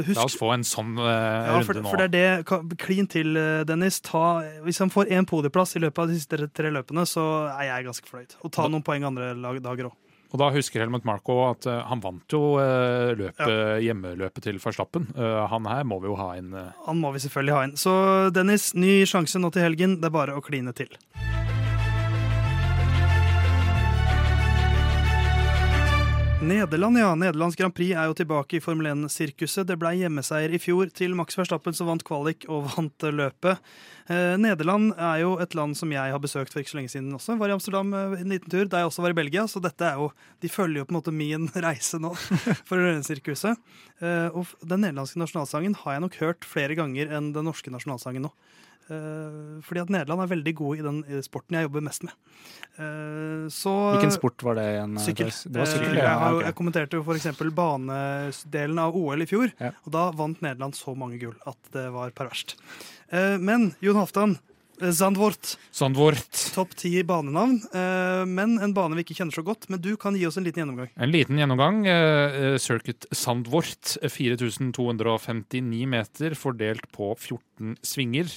[0.06, 1.92] husk La oss få en sånn uh, ja, for, runde nå.
[1.92, 2.78] For det er det.
[2.80, 3.36] Klin til,
[3.68, 4.00] Dennis.
[4.04, 7.68] Ta, hvis han får én podieplass i løpet av de siste tre løpene, så er
[7.74, 8.36] jeg ganske fornøyd.
[8.40, 9.96] Og ta noen poeng andre dager òg.
[10.28, 13.78] Og da husker Helmut Marko at uh, han vant jo uh, løpet, ja.
[13.84, 15.08] hjemmeløpet til Verstappen.
[15.16, 16.52] Uh, han her må vi jo ha inn.
[16.84, 17.76] Han må vi selvfølgelig ha inn.
[17.80, 17.94] Så
[18.36, 20.00] Dennis, ny sjanse nå til helgen.
[20.02, 20.92] Det er bare å kline til.
[26.42, 27.14] Nederland, ja.
[27.14, 29.66] Nederlands Grand Prix er jo tilbake i Formel 1-sirkuset.
[29.66, 33.58] Det ble hjemmeseier i fjor til Max Verstappen, som vant kvalik og vant løpet.
[34.08, 37.12] Eh, Nederland er jo et land som jeg har besøkt for ikke så lenge siden
[37.16, 37.34] også.
[37.34, 39.44] Jeg var i Amsterdam eh, en liten tur, da jeg også var i Belgia.
[39.50, 40.08] Så dette er jo,
[40.40, 42.14] de følger jo på en måte min reise nå
[42.68, 43.60] for sirkuset.
[44.00, 48.28] Eh, og den nederlandske nasjonalsangen har jeg nok hørt flere ganger enn den norske nasjonalsangen
[48.28, 48.32] nå.
[48.88, 52.14] Fordi at Nederland er veldig god i den sporten jeg jobber mest med.
[53.52, 54.94] Så, Hvilken sport var det igjen?
[55.04, 55.32] Sykkel.
[55.44, 55.98] Det var sykkel.
[55.98, 57.42] Jeg, har, jeg, kommenterte jo f.eks.
[57.58, 59.74] banedelen av OL i fjor, ja.
[59.84, 62.56] og da vant Nederland så mange gull at det var perverst.
[63.10, 64.36] Men Jon Halvdan,
[64.94, 65.56] Zandvort.
[65.74, 66.30] Zandvort.
[66.54, 67.56] Topp ti banenavn,
[68.30, 69.66] men en bane vi ikke kjenner så godt.
[69.72, 70.92] Men du kan gi oss en liten gjennomgang.
[70.94, 71.80] En liten gjennomgang.
[72.62, 73.96] Circuit Zandvort.
[74.06, 78.30] 4259 meter fordelt på 14 svinger.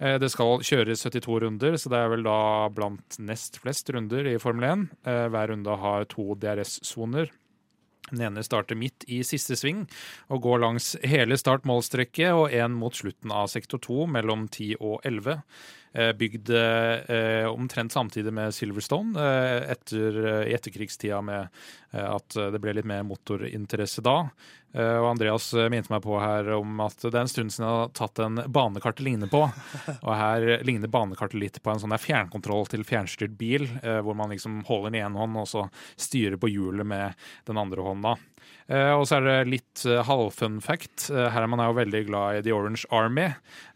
[0.00, 4.26] Eh, Det skal kjøres 72 runder, så det er vel da blant nest flest runder
[4.26, 4.88] i Formel 1.
[5.06, 7.30] Eh, Hver runde har to DRS-soner.
[8.10, 9.86] Den ene starter midt i siste sving
[10.28, 15.00] og går langs hele start-målstrekket og en mot slutten av sektor 2 mellom 10 og
[15.08, 15.40] 11.
[15.94, 20.18] Eh, Bygd eh, omtrent samtidig med Silverstone eh, etter,
[20.48, 21.48] i etterkrigstida med
[21.94, 24.16] at det ble litt mer motorinteresse da.
[24.74, 27.92] Og Andreas minte meg på her om at det er en stund siden jeg har
[27.94, 29.44] tatt en banekartet ligner på.
[30.08, 33.68] Og her ligner banekartet litt på en sånn fjernkontroll til fjernstyrt bil,
[34.02, 37.14] hvor man liksom holder den i én hånd og så styrer på hjulet med
[37.46, 38.16] den andre hånda.
[38.66, 41.10] Eh, og så er det litt uh, halvfun fact.
[41.12, 43.28] Uh, Herman er jo veldig glad i The Orange Army.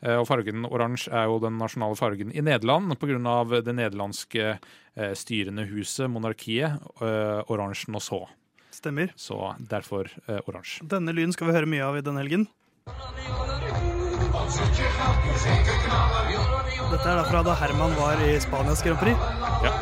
[0.09, 3.17] Og fargen oransje er jo den nasjonale fargen i Nederland pga.
[3.61, 4.59] det nederlandske
[5.19, 6.79] styrende huset, monarkiet.
[7.51, 8.21] Oransjen og så.
[8.75, 9.11] Stemmer.
[9.17, 10.11] Så derfor
[10.47, 10.87] oransje.
[10.87, 12.47] Denne lyden skal vi høre mye av i denne helgen.
[16.89, 19.19] Dette er da fra da Herman var i Spanias Grand Prix.
[19.67, 19.73] Ja.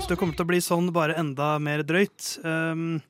[0.00, 2.36] Så det kommer til å bli sånn bare enda mer drøyt.
[2.46, 3.00] Um,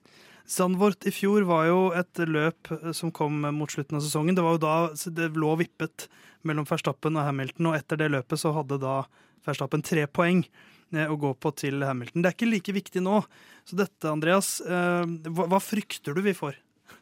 [0.47, 4.37] Zandvoort i fjor var jo et løp eh, som kom mot slutten av sesongen.
[4.37, 4.77] Det var jo da
[5.19, 6.07] det lå vippet
[6.47, 9.01] mellom Verstappen og Hamilton, og etter det løpet så hadde da
[9.47, 12.23] Verstappen tre poeng eh, å gå på til Hamilton.
[12.23, 13.19] Det er ikke like viktig nå.
[13.67, 16.61] Så dette, Andreas, eh, hva, hva frykter du vi får?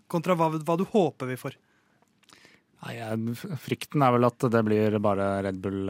[0.09, 1.61] Kontra hva, hva du håper vi får?
[2.85, 2.99] Nei,
[3.65, 5.89] Frykten er vel at det blir bare Red Bull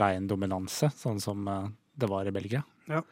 [0.00, 2.64] rein dominanse, sånn som det var i Belgia.
[2.92, 3.02] Ja.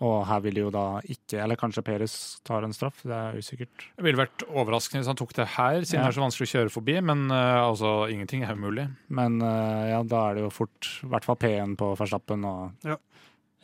[0.00, 2.12] Og her vil jo da ikke Eller kanskje Peres
[2.48, 3.84] tar en straff, det er usikkert.
[3.98, 6.06] Det ville vært overraskende hvis han tok det her, siden Ja.
[6.06, 6.94] det er så vanskelig å kjøre forbi.
[7.04, 8.86] Men uh, altså, ingenting er umulig.
[9.12, 12.88] Men uh, ja, da er det jo fort i hvert fall P1 på Verstappen, og
[12.88, 12.96] Ja.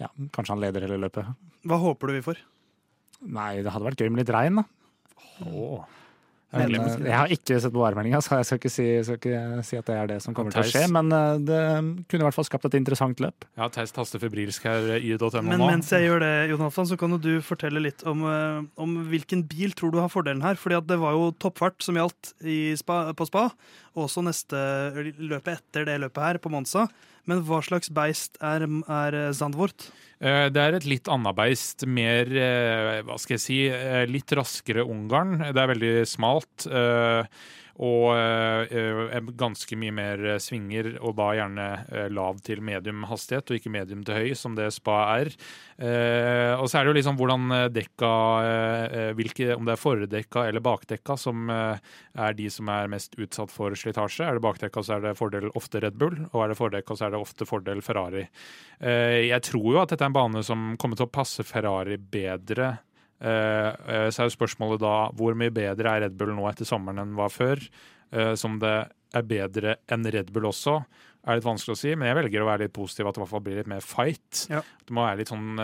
[0.05, 1.33] ja, kanskje han leder hele løpet.
[1.65, 2.45] Hva håper du vi får?
[3.23, 4.69] Nei, det hadde vært gøy med litt regn, da.
[5.49, 5.89] Åh.
[6.53, 8.87] Men, Jeg glemmer eh, jeg har ikke sett på varemeldinga, så jeg skal ikke, si,
[9.07, 10.83] skal ikke si at det er det som kommer til å skje.
[10.93, 11.61] Men eh, det
[12.13, 13.47] kunne i hvert fall skapt et interessant løp.
[13.57, 15.71] Ja, Theis taster febrilsk her i .no Men nå.
[15.71, 19.73] mens jeg gjør det, Jonathan, så kan du fortelle litt om, eh, om hvilken bil
[19.79, 20.61] tror du har fordelen her.
[20.61, 23.49] Fordi at det var jo toppfart som gjaldt i spa, på spa,
[23.95, 24.59] og også neste
[25.21, 26.87] løpet etter det løpet her, på Monza.
[27.29, 29.91] Men hva slags beist er, er Zandvoort?
[30.19, 31.87] Eh, Det er et litt annet beist.
[31.87, 35.39] Mer, eh, hva skal jeg si, eh, litt raskere Ungarn.
[35.53, 36.67] Det er veldig smalt.
[37.81, 43.07] Og eh, eh, ganske mye mer eh, svinger, og da gjerne eh, lav til medium
[43.09, 45.31] hastighet, og ikke medium til høy, som det spa er.
[45.81, 48.13] Eh, Og så er det jo liksom hvordan eh, dekka
[49.17, 53.75] hvilke, Om det er fordekka eller bakdekka som er de som er mest utsatt for
[53.79, 54.27] slitasje.
[54.27, 57.07] Er det bakdekka, så er det fordel ofte Red Bull, og er det fordekka, så
[57.07, 58.27] er det ofte fordel Ferrari.
[58.83, 62.75] Jeg tror jo at dette er en bane som kommer til å passe Ferrari bedre.
[63.23, 66.67] Eh, eh, Så er jo spørsmålet da hvor mye bedre er Red Bull nå etter
[66.69, 67.63] sommeren enn var før?
[68.11, 68.75] Eh, Som det
[69.15, 70.81] er bedre enn Red Bull også,
[71.23, 71.95] er litt vanskelig å si.
[71.95, 73.85] Men jeg velger å være litt positiv at det i hvert fall blir litt mer
[73.85, 74.47] fight.
[74.51, 74.63] Ja.
[74.83, 75.61] Det må være litt sånn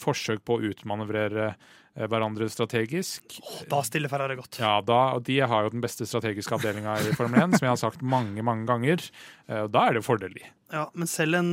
[0.00, 1.50] forsøk på å utmanøvrere
[1.92, 3.36] hverandre strategisk.
[3.68, 4.58] Da stiller Ferrari godt.
[4.62, 7.80] Ja, da, De har jo den beste strategiske avdelinga i Formel 1, som jeg har
[7.80, 9.04] sagt mange mange ganger.
[9.48, 10.44] Eh, og Da er det fordel i.
[10.72, 11.50] Ja, men selv en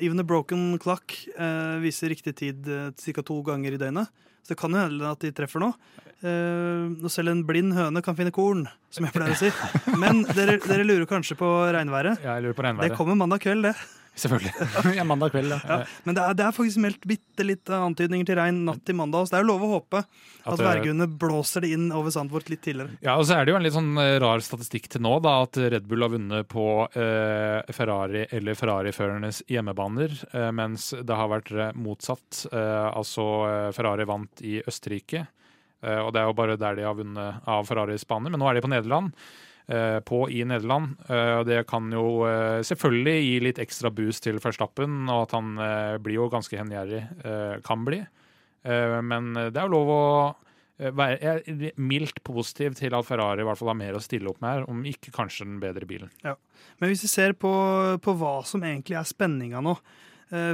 [0.00, 3.22] even a broken clock eh, viser riktig tid eh, ca.
[3.22, 4.08] to ganger i døgnet.
[4.44, 5.70] Så det kan jo hende at de treffer nå.
[6.24, 9.52] Eh, og selv en blind høne kan finne korn, som jeg pleier å si.
[10.02, 12.24] Men dere, dere lurer kanskje på regnværet.
[12.24, 13.74] Jeg lurer på Det kommer mandag kveld, det.
[14.14, 14.52] Selvfølgelig.
[14.98, 15.58] ja, mandag kveld, ja.
[15.66, 15.76] Ja.
[16.06, 19.26] Men det er, det er faktisk meldt bitte litt antydninger til regn natt til mandag.
[19.26, 20.08] Så det er jo lov å håpe at,
[20.52, 22.94] At værgudene blåser det inn over Sandvort litt tidligere.
[23.02, 25.34] Ja, og så er det jo en litt sånn eh, rar statistikk til nå, da,
[25.48, 31.32] at Red Bull har vunnet på eh, Ferrari eller Ferrari-førernes hjemmebaner, eh, mens det har
[31.32, 32.44] vært eh, motsatt.
[32.52, 35.24] Eh, altså eh, Ferrari vant i Østerrike,
[35.82, 38.46] eh, og det er jo bare der de har vunnet av Ferraris baner, men nå
[38.52, 39.10] er de på Nederland.
[39.68, 40.96] Eh, På i Nederland.
[41.08, 45.54] Eh, Det kan jo eh, selvfølgelig gi litt ekstra boost til Verstappen, og at han
[46.02, 47.04] blir jo ganske hengjerrig.
[47.64, 48.04] Kan bli.
[48.64, 50.34] Men det er jo lov å
[50.78, 54.50] være- mildt positiv til at Ferrari i hvert fall har mer å stille opp med
[54.50, 56.10] her, om ikke kanskje den bedre bilen.
[56.24, 57.52] Men hvis vi ser på,
[58.00, 59.76] på hva som egentlig er spenninga nå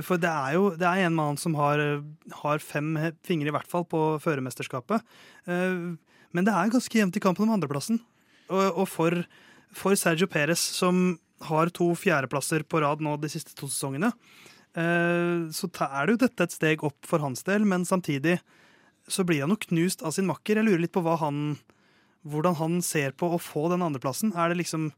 [0.03, 2.03] For det er jo det er en mann som har,
[2.43, 5.01] har fem fingre i hvert fall på førermesterskapet.
[5.47, 8.01] Men det er ganske jevnt i kampen om andreplassen.
[8.51, 9.17] Og, og for,
[9.75, 14.13] for Sergio Perez, som har to fjerdeplasser på rad nå de siste to sesongene,
[14.77, 18.39] eh, så er det jo dette et steg opp for hans del, men samtidig
[19.11, 20.61] så blir han jo knust av sin makker.
[20.61, 21.57] Jeg lurer litt på han,
[22.29, 24.35] hvordan han ser på å få den andreplassen.
[24.37, 24.91] Er det liksom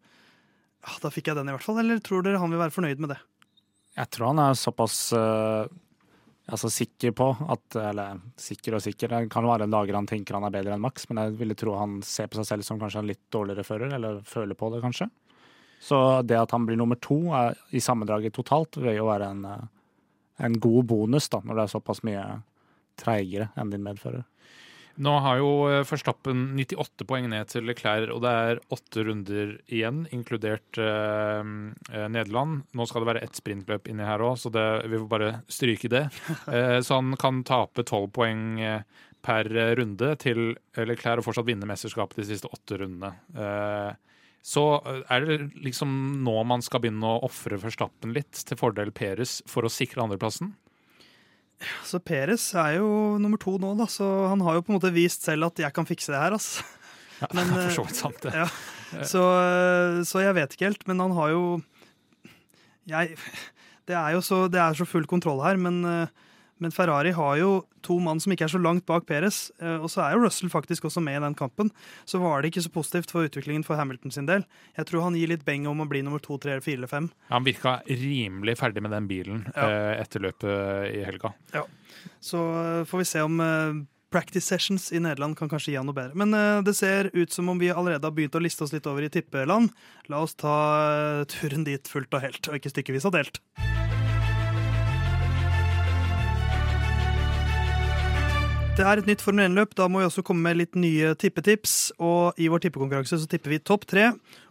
[0.82, 1.78] ja, Da fikk jeg den, i hvert fall.
[1.78, 3.20] Eller tror dere han vil være fornøyd med det?
[3.94, 5.70] Jeg tror han er såpass eh,
[6.47, 9.09] altså sikker på at Eller sikker og sikker.
[9.09, 11.76] Det kan være dager han tenker han er bedre enn Max, men jeg ville tro
[11.78, 14.82] han ser på seg selv som kanskje en litt dårligere fører, eller føler på det,
[14.84, 15.09] kanskje.
[15.82, 19.45] Så det at han blir nummer to er, i sammendraget totalt, vil jo være en,
[19.45, 19.64] eh,
[20.47, 22.26] en god bonus, da, når det er såpass mye
[23.01, 24.22] treigere enn din medfører.
[25.01, 25.53] Nå har jo
[25.88, 31.53] Forstappen 98 poeng ned til Leclerc, og det er åtte runder igjen, inkludert eh,
[31.93, 32.66] eh, Nederland.
[32.76, 35.93] Nå skal det være ett sprintløp inni her òg, så det, vi får bare stryke
[35.93, 36.07] det.
[36.53, 38.82] Eh, så han kan tape tolv poeng eh,
[39.24, 43.14] per eh, runde til Leclerc og fortsatt vinne mesterskapet de siste åtte rundene.
[43.32, 43.93] Eh,
[44.43, 45.95] så eh, er det liksom
[46.26, 50.53] nå man skal begynne å ofre Forstappen litt til fordel Peres for å sikre andreplassen?
[51.86, 54.92] Så Peres er jo nummer to nå, da, så han har jo på en måte
[54.94, 56.64] vist selv at jeg kan fikse det her, altså.
[57.36, 58.32] Men, for eh, så vidt sant, det.
[58.34, 58.48] ja.
[59.08, 61.44] Så, eh, så jeg vet ikke helt, men han har jo
[62.90, 63.14] Jeg
[63.88, 66.28] Det er jo så, det er så full kontroll her, men, eh,
[66.62, 67.50] men Ferrari har jo
[67.82, 69.50] to mann som ikke er så langt bak Peres.
[69.60, 71.70] eh, Og så er jo Russell faktisk også med i den kampen.
[72.06, 74.44] Så var det ikke så positivt for utviklingen for Hamilton sin del.
[74.78, 77.10] Jeg tror han gir litt beng om å bli nummer to, tre, fire eller fem.
[77.34, 79.66] Han virka rimelig ferdig med den bilen Ja.
[79.68, 81.34] eh, etter løpet i helga.
[81.52, 81.66] Ja.
[82.22, 82.38] Så
[82.80, 83.82] eh, får vi se om eh,
[84.12, 86.14] practice sessions i Nederland kan kanskje gi han noe bedre.
[86.14, 88.86] Men eh, det ser ut som om vi allerede har begynt å liste oss litt
[88.86, 89.72] over i tippeland.
[90.12, 90.56] La oss ta
[91.20, 93.40] eh, turen dit fullt og helt, og ikke stykkevis og delt.
[98.72, 99.74] Det er et nytt Formel 1-løp.
[99.76, 101.92] Da må vi også komme med litt nye tippetips.
[102.00, 104.06] Og i vår tippekonkurranse så tipper vi topp tre,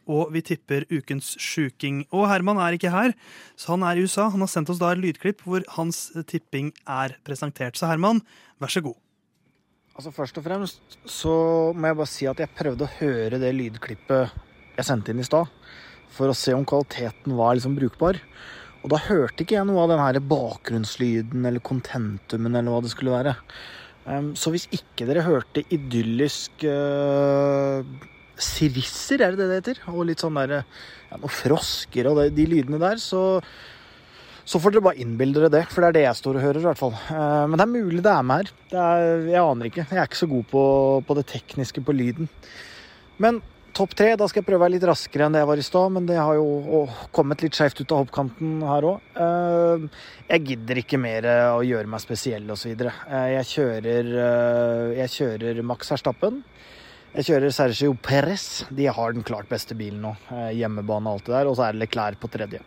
[0.06, 2.04] og vi tipper ukens sjuking.
[2.14, 3.16] Og Herman er ikke her,
[3.58, 4.28] så han er i USA.
[4.30, 7.82] Han har sendt oss da et lydklipp hvor hans tipping er presentert.
[7.82, 8.22] Så Herman,
[8.62, 9.00] vær så god.
[9.98, 11.34] Altså Først og fremst så
[11.74, 14.38] må jeg bare si at jeg prøvde å høre det lydklippet
[14.78, 15.50] jeg sendte inn i stad,
[16.14, 18.22] for å se om kvaliteten var liksom brukbar.
[18.86, 22.94] Og da hørte ikke jeg noe av den her bakgrunnslyden eller kontentumen eller hva det
[22.94, 23.40] skulle være.
[24.06, 27.86] Um, så hvis ikke dere hørte idyllisk uh,
[28.42, 29.84] sirisser, er det det det heter?
[29.94, 33.42] Og litt sånn derre ja, noen frosker og de, de lydene der, så
[34.52, 36.60] så får dere bare innbille dere det, for det er det jeg står og hører.
[36.60, 36.96] i hvert fall.
[37.14, 38.50] Eh, Men det er mulig det er med her.
[38.74, 39.86] Er, jeg aner ikke.
[39.86, 40.64] Jeg er ikke så god på,
[41.08, 42.30] på det tekniske på lyden.
[43.22, 43.40] Men
[43.78, 45.66] topp tre, da skal jeg prøve å være litt raskere enn det jeg var i
[45.66, 45.94] stad.
[45.96, 46.82] Men det har jo å,
[47.16, 49.18] kommet litt skeivt ut av hoppkanten her òg.
[50.32, 52.74] Jeg gidder ikke mer eh, å gjøre meg spesiell osv.
[52.76, 56.42] Jeg kjører, eh, jeg kjører Max Verstappen.
[57.12, 58.46] Jeg kjører Sergio Perez.
[58.72, 60.14] De har den klart beste bilen nå.
[60.32, 61.50] Eh, Hjemmebane og alt det der.
[61.52, 62.62] Og så er det Leclerc på tredje.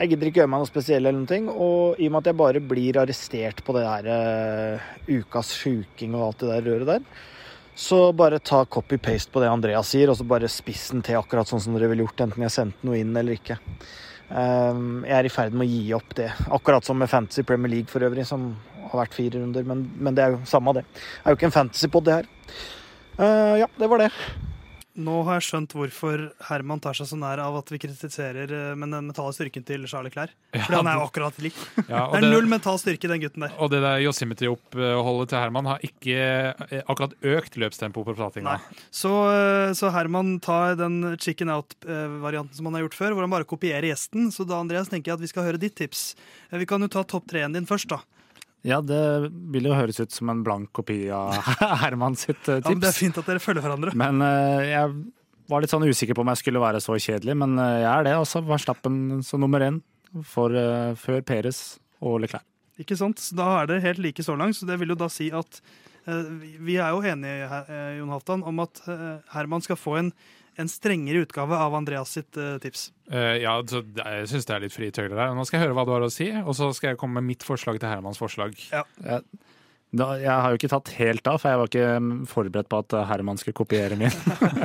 [0.00, 2.30] Jeg gidder ikke gjøre meg noe spesiell eller noen ting, og i og med at
[2.30, 6.88] jeg bare blir arrestert på det der uh, ukas sjuking og alt det der røret
[6.88, 7.24] der,
[7.80, 11.48] så bare ta copy-paste på det Andreas sier, og så bare spiss den til akkurat
[11.48, 13.56] sånn som dere ville gjort, enten jeg sendte noe inn eller ikke.
[14.36, 17.72] Ehm, jeg er i ferd med å gi opp det, akkurat som med Fantasy Premier
[17.72, 18.50] League for øvrig, som
[18.90, 20.84] har vært fire runder, men, men det er jo samme det.
[20.92, 22.30] Det er jo ikke en fantasy-pod, det her.
[23.16, 24.12] Eh, ja, det var det.
[24.98, 28.72] Nå har jeg skjønt hvorfor Herman tar seg så nær av at vi kritiserer eh,
[28.74, 30.32] med den mentale styrken til Charlie Clair.
[30.50, 31.54] Fordi han er jo akkurat lik.
[31.86, 33.54] Ja, Det er det- null mental styrke, den gutten der.
[33.62, 38.58] Og det der Yosemite-oppholdet til Herman har ikke eh, akkurat økt løpstempoet på pratinga.
[38.90, 43.30] Så, eh, så Herman tar den chicken out-varianten som han har gjort før, hvor han
[43.38, 44.32] bare kopierer gjesten.
[44.34, 46.16] Så da Andreas, tenker jeg at vi skal høre ditt tips.
[46.50, 48.02] Vi kan jo ta topp treen din først, da.
[48.66, 49.00] Ja, det
[49.54, 51.32] vil jo høres ut som en blank kopi av
[51.84, 52.66] Herman sitt tips.
[52.66, 53.94] Ja, men det er fint at dere følger hverandre.
[53.96, 54.94] Men uh, jeg
[55.50, 58.04] var litt sånn usikker på om jeg skulle være så kjedelig, men eh, jeg er
[58.06, 58.12] det.
[58.20, 59.80] Altså Verstappen som nummer én
[60.28, 62.44] for, uh, før Peres og Leclerc.
[62.80, 63.18] Ikke sant?
[63.36, 64.56] Da er dere helt like så langt.
[64.60, 65.58] Så det vil jo da si at
[66.06, 66.28] eh,
[66.62, 70.12] vi- er jo enige eh, Jon Halvdan, om at eh, Herman skal få en,
[70.56, 72.90] en strengere utgave av Andreas sitt uh, tips.
[73.12, 75.36] Uh, ja, så jeg syns det er litt frie tøyler her.
[75.36, 77.32] Nå skal jeg høre hva du har å si, og så skal jeg komme med
[77.34, 78.58] mitt forslag til Hermans forslag.
[79.90, 82.78] Da, jeg har jo ikke tatt helt av, for jeg var ikke mm, forberedt på
[82.78, 84.12] at eh, Herman skulle kopiere min.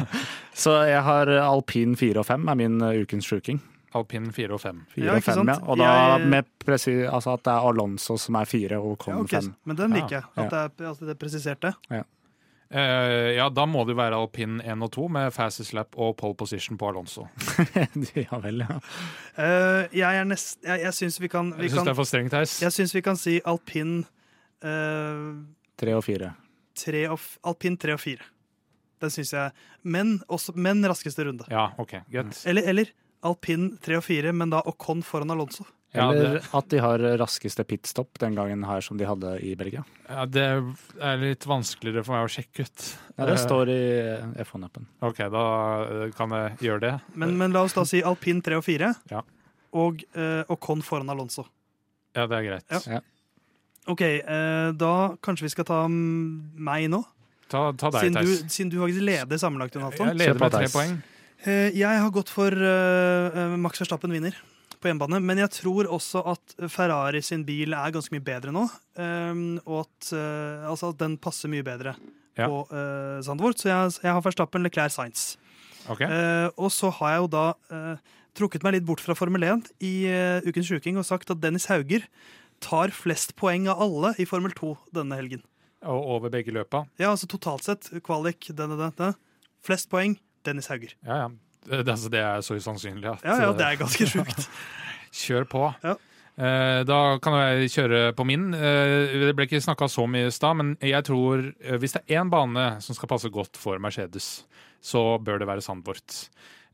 [0.63, 3.57] så jeg har alpin 4 og 5 er min ukens sjuking.
[3.95, 4.81] Alpin 4 og 5.
[4.97, 5.55] 4 Ja, og ikke 5, ja.
[5.63, 9.17] Og da Jeg- med presi altså at det er Alonso som er 4 og Ja,
[9.19, 9.41] okay.
[9.41, 9.55] 5.
[9.65, 10.23] Men den liker jeg.
[10.35, 11.73] At, det er, altså det er presisert det.
[12.69, 16.35] Eh, ja, da må det være alpin 1 og 2 med fastest lap og pole
[16.37, 17.27] position på Alonso.
[18.17, 18.79] ja vel, ja.
[19.37, 22.09] Uh, jeg er nest, jeg, jeg syns vi kan, vi Jeg syns det er for
[22.09, 22.57] strengt, Theis.
[22.63, 23.99] Jeg syns vi kan si alpin
[24.65, 25.27] eh,
[25.81, 26.31] 3 og 4.
[26.81, 28.29] tre og, alpin 3 og 4.
[29.03, 29.65] Den syns jeg.
[29.83, 31.45] Men, også, men raskeste runde.
[31.51, 32.41] Ja, OK, greit.
[32.49, 32.93] Eller, eller
[33.25, 35.67] alpin 3 og 4, men da Ocon foran Alonso.
[35.95, 39.55] Ja, Eller det- at de har raskeste pitstop den gangen her som de hadde i
[39.55, 39.83] Belgia.
[40.09, 40.43] Ja, det
[41.01, 42.85] er litt vanskeligere for meg å sjekke ut.
[43.17, 43.81] Ja, det Eh, står i
[44.43, 44.85] F1-appen.
[45.01, 45.45] OK, da
[46.05, 46.93] eh, kan jeg gjøre det.
[47.15, 48.93] Men, men la oss da si alpin 3 og 4.
[49.11, 49.21] Ja.
[49.73, 51.45] Og eh, Ocon foran Alonso.
[52.15, 52.65] Ja, det er greit.
[52.71, 52.79] Ja.
[52.97, 52.99] Ja.
[53.87, 57.03] OK, eh, da kanskje vi skal ta meg nå?
[57.47, 60.07] Ta, ta deg, Siden du, siden du faktisk leder sammenlagt, Jon Halvdan.
[60.07, 60.95] Jeg leder på, med tre poeng.
[61.45, 62.49] Eh, Jeg har gått for
[63.61, 64.33] Max Verstappen vinner
[64.85, 65.19] på hjemmebane.
[65.25, 68.67] Men jeg tror også at Ferrari sin bil er ganske mye bedre nå.
[69.01, 71.95] eh, Og at, eh, altså at den passer mye bedre
[72.37, 72.49] Ja.
[72.51, 73.57] på uh, Sandvort.
[73.61, 75.37] Så jeg, jeg har Verstappen, Leclerc, Sainz.
[75.87, 76.05] Okay.
[76.09, 79.69] Uh, og så har jeg jo da uh, trukket meg litt bort fra Formel 1
[79.85, 82.03] i uh, Ukens sjuking og sagt at Dennis Hauger
[82.59, 85.43] tar flest poeng av alle i Formel 2 denne helgen.
[85.85, 86.83] Og over begge løpa?
[86.99, 89.13] Ja, altså totalt sett, kvalik, denne, denne.
[89.63, 90.91] Flest poeng, Dennis Hauger.
[91.05, 91.29] Ja, ja.
[91.65, 94.49] Det, altså, det er så usannsynlig at Ja, ja, det eh, er ganske sjukt.
[95.25, 95.63] Kjør på.
[95.85, 95.95] Ja.
[96.35, 98.49] Eh, da kan jeg kjøre på min.
[98.53, 102.03] Eh, det ble ikke snakka så mye i stad, men jeg tror eh, hvis det
[102.03, 104.43] er én bane som skal passe godt for Mercedes,
[104.83, 106.25] så bør det være Sandvort.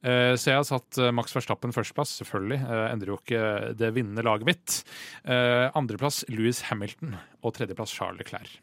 [0.02, 2.58] Eh, så jeg har satt eh, Max Verstappen førsteplass, selvfølgelig.
[2.66, 3.44] Eh, endrer jo ikke
[3.78, 4.82] det vinnende laget mitt.
[5.30, 7.16] Eh, andreplass Louis Hamilton
[7.46, 8.58] og tredjeplass Charles Leclerc.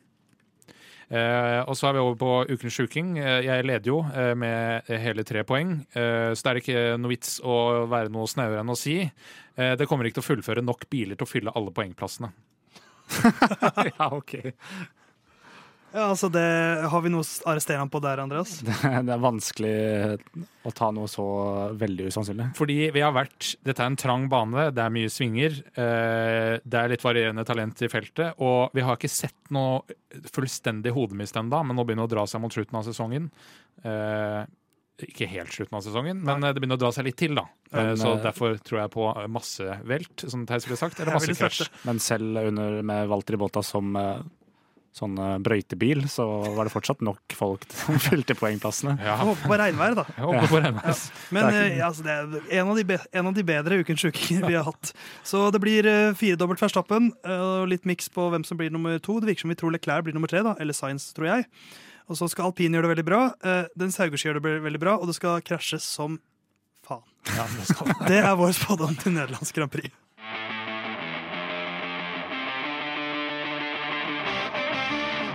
[1.08, 3.14] Eh, og så er vi over på ukens sjuking.
[3.20, 7.38] Eh, jeg leder jo eh, med hele tre poeng, så det er ikke noe vits
[7.40, 9.00] å være noe snauere enn å si.
[9.58, 12.30] Eh, det kommer ikke til å fullføre nok biler til å fylle alle poengplassene.
[13.96, 14.36] ja, OK.
[15.98, 16.42] Ja, altså det,
[16.92, 18.58] Har vi noe å arrestere ham på der, Andreas?
[18.68, 18.74] Det,
[19.08, 19.72] det er vanskelig
[20.68, 21.24] å ta noe så
[21.80, 22.46] veldig usannsynlig.
[22.58, 25.56] Fordi vi har vært Dette er en trang bane, det er mye svinger.
[25.74, 28.38] eh, Det er litt varierende talent i feltet.
[28.44, 29.82] Og vi har ikke sett noe
[30.30, 33.28] fullstendig hodemist ennå, men nå begynner det å dra seg mot slutten av sesongen.
[33.82, 34.44] Eh,
[35.08, 37.44] Ikke helt slutten av sesongen, men eh, det begynner å dra seg litt til, da.
[37.72, 40.98] Eh, Men, Så eh, derfor tror jeg på massevelt, som Theis ville sagt.
[41.02, 41.68] Eller masse ville.
[41.86, 44.18] Men selv under med Walter Båta som eh,
[44.96, 46.24] sånn eh, brøytebil, så
[46.56, 48.96] var det fortsatt nok folk som fylte poengplassene.
[49.02, 50.04] Ja, Jeg håper på regnvær, da.
[50.16, 51.02] jeg håper på Rennes.
[51.34, 53.80] Men Det er eh, altså, det er en av, de be en av de bedre
[53.82, 54.92] ukens sjukinger vi har hatt.
[55.26, 58.98] Så det blir uh, firedobbelt Verstappen eh, og litt miks på hvem som blir nummer
[59.02, 59.18] to.
[59.20, 61.46] Det virker som vi tror Leclerc blir nummer tre, da, eller Science, tror jeg.
[62.08, 63.22] Og så skal Alpine gjøre det veldig bra.
[63.76, 66.16] Den Saugerski gjør det veldig bra, og det skal krasjes som
[66.88, 67.04] faen.
[67.36, 69.92] Ja, det skal Det er vår spådom til Nederlands Grand Prix.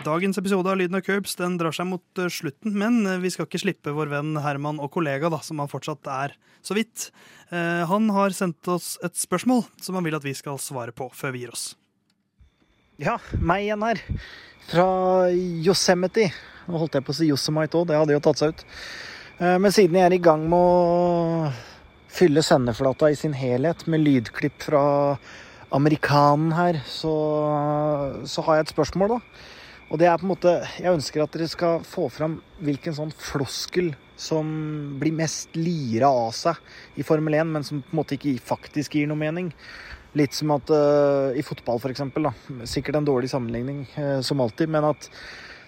[0.03, 3.29] Dagens episode av Lyden av Curbs den drar seg mot eh, slutten, men eh, vi
[3.31, 6.33] skal ikke slippe vår venn Herman og kollega, da, som han fortsatt er
[6.65, 7.05] så vidt.
[7.55, 11.07] Eh, han har sendt oss et spørsmål som han vil at vi skal svare på
[11.15, 11.69] før vi gir oss.
[12.99, 14.03] Ja, meg igjen her.
[14.73, 14.89] Fra
[15.31, 16.27] Yosemite.
[16.67, 18.67] Nå holdt jeg på å si Yosemite òg, det hadde jo tatt seg ut.
[19.39, 21.47] Men siden jeg er i gang med å
[22.11, 24.83] fylle sendeflata i sin helhet med lydklipp fra
[25.73, 27.15] amerikanen her, så,
[28.27, 29.51] så har jeg et spørsmål, da.
[29.93, 33.13] Og det er på en måte Jeg ønsker at dere skal få fram hvilken sånn
[33.13, 34.47] floskel som
[35.01, 36.57] blir mest lira av seg
[36.97, 39.49] i Formel 1, men som på en måte ikke faktisk gir noe mening.
[40.15, 42.61] Litt som at uh, i fotball, for eksempel, da.
[42.69, 45.09] Sikkert en dårlig sammenligning, uh, som alltid, men at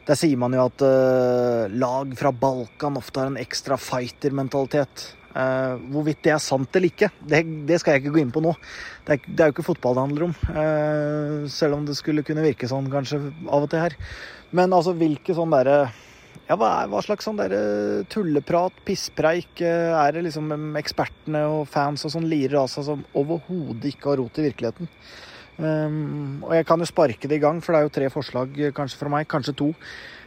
[0.06, 5.10] der sier man jo at uh, lag fra Balkan ofte har en ekstra fighter-mentalitet.
[5.36, 8.44] Eh, hvorvidt det er sant eller ikke, det, det skal jeg ikke gå inn på
[8.44, 8.54] nå.
[9.04, 10.36] Det er, det er jo ikke fotball det handler om.
[10.48, 13.98] Uh, selv om det skulle kunne virke sånn kanskje av og til her.
[14.56, 15.80] Men altså, hvilke sånn derre
[16.46, 21.64] ja, hva, er, hva slags sånn derre tulleprat, pisspreik, eh, er det liksom ekspertene og
[21.72, 24.92] fans og sånn lirer av seg som overhodet ikke har rot i virkeligheten?
[25.56, 28.58] Um, og jeg kan jo sparke det i gang, for det er jo tre forslag
[28.60, 29.70] eh, kanskje fra meg, kanskje to.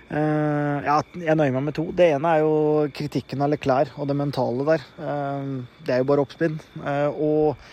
[0.08, 1.90] Uh, ja, jeg nøyer meg med to.
[1.92, 2.54] Det ene er jo
[2.96, 4.86] kritikken av Leclerc og det mentale der.
[4.96, 6.56] Uh, det er jo bare oppspinn.
[6.80, 7.68] Uh, og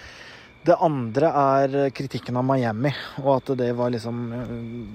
[0.66, 2.90] det andre er kritikken av Miami,
[3.22, 4.54] og at det var liksom eh,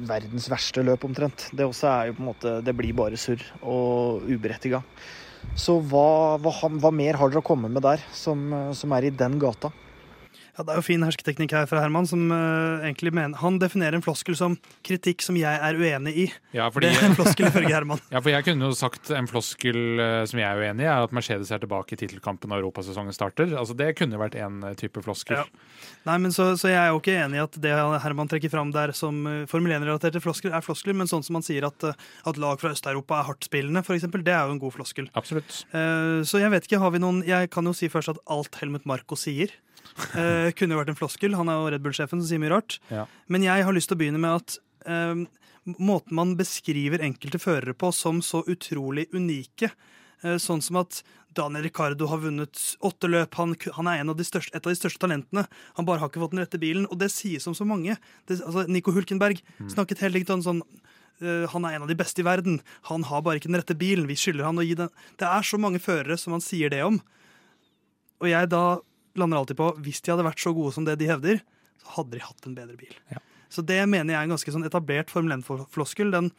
[0.08, 1.46] verdens verste løp omtrent.
[1.54, 4.82] Det også er jo på en måte Det blir bare surr og uberettiga.
[5.54, 6.52] Så hva, hva,
[6.82, 8.42] hva mer har dere å komme med der, som,
[8.74, 9.70] som er i den gata?
[10.56, 13.98] Ja, Det er jo fin hersketeknikk her fra Herman, som uh, egentlig mener Han definerer
[13.98, 16.26] en floskel som kritikk som jeg er uenig i.
[16.56, 18.02] Ja, Det er en floskel ifølge Herman.
[18.14, 21.06] ja, for jeg kunne jo sagt en floskel uh, som jeg er uenig i, er
[21.06, 23.54] at Mercedes er tilbake i tittelkampen når europasesongen starter.
[23.54, 25.38] Altså Det kunne vært en eh, type floskel.
[25.38, 25.46] Ja.
[26.08, 27.72] Nei, men så, så jeg er jo ikke enig i at det
[28.04, 31.46] Herman trekker fram der som uh, Formel 1-relaterte floskler, er floskler, men sånn som han
[31.46, 35.08] sier at, at lag fra Øst-Europa er hardtspillende, f.eks., det er jo en god floskel.
[35.16, 35.62] Absolutt.
[36.28, 38.84] Så jeg vet ikke, har vi noen Jeg kan jo si først at alt Helmut
[38.88, 39.52] Marko sier,
[40.14, 41.36] eh, kunne jo vært en floskel.
[41.38, 42.78] Han er jo Red Bull-sjefen som sier mye rart.
[42.92, 43.06] Ja.
[43.28, 45.24] Men jeg har lyst til å begynne med at eh,
[45.78, 49.72] måten man beskriver enkelte førere på som så utrolig unike,
[50.24, 51.02] eh, sånn som at
[51.36, 53.34] Daniel Ricardo har vunnet åtte løp.
[53.38, 55.44] Han, han er en av de største, et av de største talentene.
[55.78, 56.88] Han bare har ikke fått den rette bilen.
[56.90, 57.96] Og det sies om så mange.
[58.26, 60.64] Det, altså, Nico Hulkenberg snakket helt likt om sånn
[61.22, 62.58] eh, han er en av de beste i verden.
[62.90, 64.10] Han har bare ikke den rette bilen.
[64.10, 64.90] Vi skylder han å gi den.
[65.22, 66.98] Det er så mange førere som han sier det om.
[68.20, 68.64] Og jeg da
[69.16, 71.42] lander alltid på hvis de hadde vært så gode som det de hevder,
[71.82, 72.94] så hadde de hatt en bedre bil.
[73.10, 73.18] Ja.
[73.50, 76.12] Så det mener jeg er en ganske sånn etablert Formel 1-floskel.
[76.14, 76.30] Den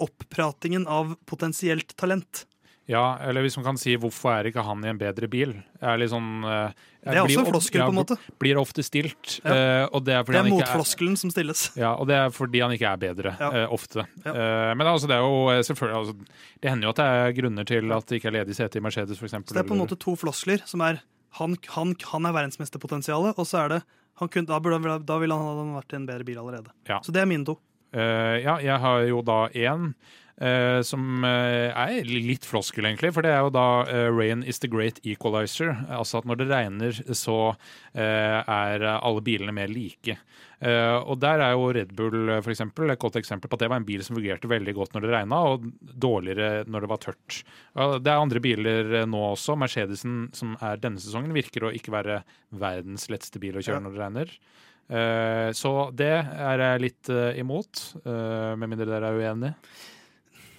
[0.00, 2.46] opppratingen av potensielt talent.
[2.90, 5.62] Ja, eller hvis man kan si 'hvorfor er ikke han i en bedre bil'?
[5.80, 6.74] Er litt sånn, jeg
[7.04, 8.16] Det er blir også en floskel, på en måte.
[8.38, 9.40] Blir ofte stilt.
[9.44, 9.50] Ja.
[9.50, 11.70] eh, det er Det er ikke er som stilles.
[11.76, 13.50] Ja, og det er fordi han ikke er bedre, Ja.
[13.52, 14.06] eh, ofte.
[14.24, 14.32] Ja.
[14.32, 16.14] Eh, men altså, det er jo eh, selvfølgelig altså,
[16.60, 18.80] Det hender jo at det er grunner til at det ikke er ledig sete i
[18.80, 19.30] Mercedes, f.eks.
[19.30, 21.00] Så det er på en måte to floskler som er
[21.38, 23.80] han, han, han er verdensmesterpotensialet, og så er det
[24.20, 26.72] han kun, da, burde, da ville han ha vært i en bedre bil allerede.
[26.90, 26.98] Ja.
[27.04, 27.56] Så det er mine to.
[27.94, 29.92] Uh, ja, jeg har jo da én
[30.40, 33.12] eh, som uh, er litt floskel, egentlig.
[33.14, 35.86] For det er jo da uh, 'rain is the great equalizer'.
[35.92, 37.54] Altså at når det regner, så
[37.94, 40.16] er alle bilene mer like.
[40.60, 43.80] Og der er jo Red Bull for eksempel, et godt eksempel på at det var
[43.80, 47.40] en bil som fungerte veldig godt når det regna, og dårligere når det var tørt.
[47.74, 49.56] Det er andre biler nå også.
[49.58, 52.20] Mercedesen, som er denne sesongen, virker å ikke være
[52.52, 53.84] verdens letteste bil å kjøre Ja.
[53.86, 55.54] når det regner.
[55.56, 59.54] Så det er jeg litt imot, med mindre dere er uenige.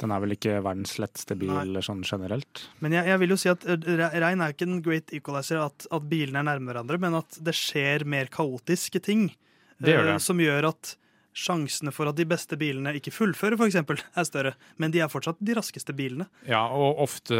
[0.02, 2.64] Den er vel ikke verdens letteste bil sånn generelt.
[2.82, 5.86] Men jeg, jeg vil jo si at eh, regn er ikke en great equalizer at,
[5.94, 9.30] at bilene er nærme hverandre, men at det skjer mer kaotiske ting.
[9.82, 10.18] Det gjør eh, det.
[10.26, 10.96] Som gjør at
[11.38, 14.56] sjansene for at de beste bilene ikke fullfører, for eksempel, er større.
[14.82, 16.28] Men de er fortsatt de raskeste bilene.
[16.50, 17.38] Ja, og ofte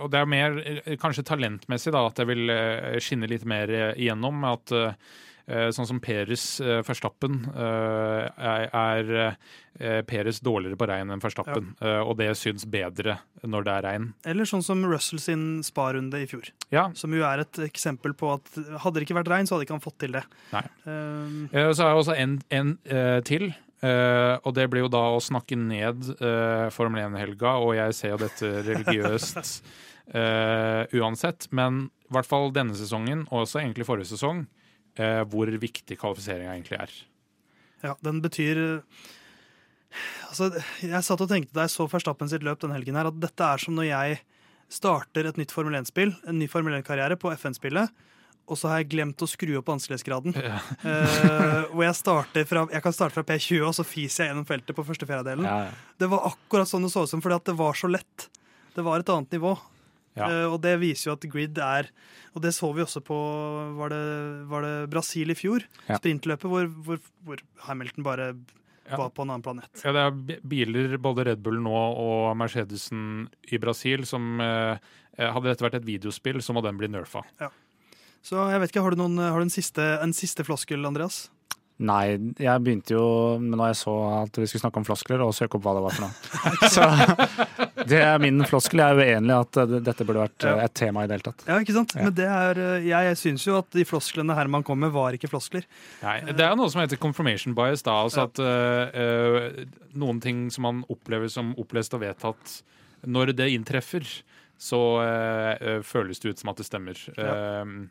[0.00, 2.52] Og det er mer eh, kanskje talentmessig da, at det vil
[3.04, 4.40] skinne litt mer igjennom.
[4.48, 4.72] At
[5.72, 9.12] sånn som Peres uh, Verstappen eh, er, er
[9.78, 11.70] eh, Peres dårligere på regn enn Verstappen.
[11.80, 12.02] Ja.
[12.02, 14.08] og det syns bedre når det er regn.
[14.28, 16.50] Eller sånn som Russell sin sparunde i fjor.
[16.74, 18.50] Ja, Som jo er et eksempel på at
[18.84, 20.24] hadde det ikke vært regn, så hadde ikke han fått til det.
[20.52, 20.64] Nei.
[20.84, 23.52] Eh, Eh, Så er det også en, en eh, til.
[23.78, 28.10] Uh, og det blir jo da å snakke ned uh, Formel 1-helga, og jeg ser
[28.10, 29.60] jo dette religiøst
[30.16, 31.46] uh, uansett.
[31.54, 34.48] Men i hvert fall denne sesongen, og også egentlig forrige sesong,
[35.00, 36.98] eh, hvor viktig kvalifiseringa egentlig er.
[37.86, 38.82] ja, den betyr
[40.28, 40.50] Altså,
[40.84, 43.40] jeg satt og tenkte da jeg så Verstappen sitt løp den helgen her, at dette
[43.40, 44.18] er som når jeg
[44.68, 47.94] starter et nytt Formel 1-spill, en ny Formel 1-karriere på FN-spillet,
[48.48, 50.36] og så har jeg glemt å skru opp vanskelighetsgraden.
[50.88, 54.76] Eh, hvor jeg fra Jeg kan starte fra P20, og så fiser jeg gjennom feltet
[54.76, 55.48] på første fjerdedelen.
[55.48, 55.96] Ja, ja.
[56.00, 58.28] Det var akkurat sånn det så ut som, fordi det var så lett.
[58.76, 59.56] Det var et annet nivå.
[60.18, 60.28] Ja.
[60.28, 61.88] Eh, og det viser jo at grid er
[62.34, 63.16] Og det så vi også på
[63.78, 64.00] Var det,
[64.50, 65.64] var det Brasil i fjor?
[65.88, 65.98] Ja.
[66.00, 68.28] Sprintløpet hvor, hvor, hvor Hamilton bare
[68.88, 68.96] Ja.
[68.96, 69.68] var på en annen planet.
[69.84, 74.78] Ja, det er biler, både Red Bull nå og Mercedesen i Brasil, som eh,
[75.18, 77.20] eh, Hadde dette vært et videospill, så må den bli nerfa.
[78.24, 81.26] Så jeg vet ikke, Har du, noen, har du en, siste, en siste floskel, Andreas?
[81.78, 83.04] Nei, jeg begynte jo
[83.38, 83.92] men når jeg så
[84.24, 86.14] at vi skulle snakke om floskler, og søke opp hva det var for noe.
[86.74, 88.80] Så det er min floskel.
[88.82, 91.26] Jeg er uenig i at eh, dette burde vært eh, et tema i det hele
[91.28, 91.44] tatt.
[91.48, 91.94] Ja, ikke sant?
[91.96, 92.06] Ja.
[92.06, 95.16] Men det er, eh, jeg, jeg syns jo at de flosklene Herman kom med, var
[95.16, 95.66] ikke floskler.
[96.02, 97.84] Nei, Det er noe som heter confirmation bias.
[97.86, 98.28] da, altså Ja.
[98.28, 99.64] at uh, eh,
[99.98, 102.60] Noen ting som man opplever som opplest og vedtatt,
[103.08, 104.04] når det inntreffer,
[104.58, 107.00] så uh, føles det ut som at det stemmer.
[107.16, 107.64] Ja.
[107.64, 107.88] Uh,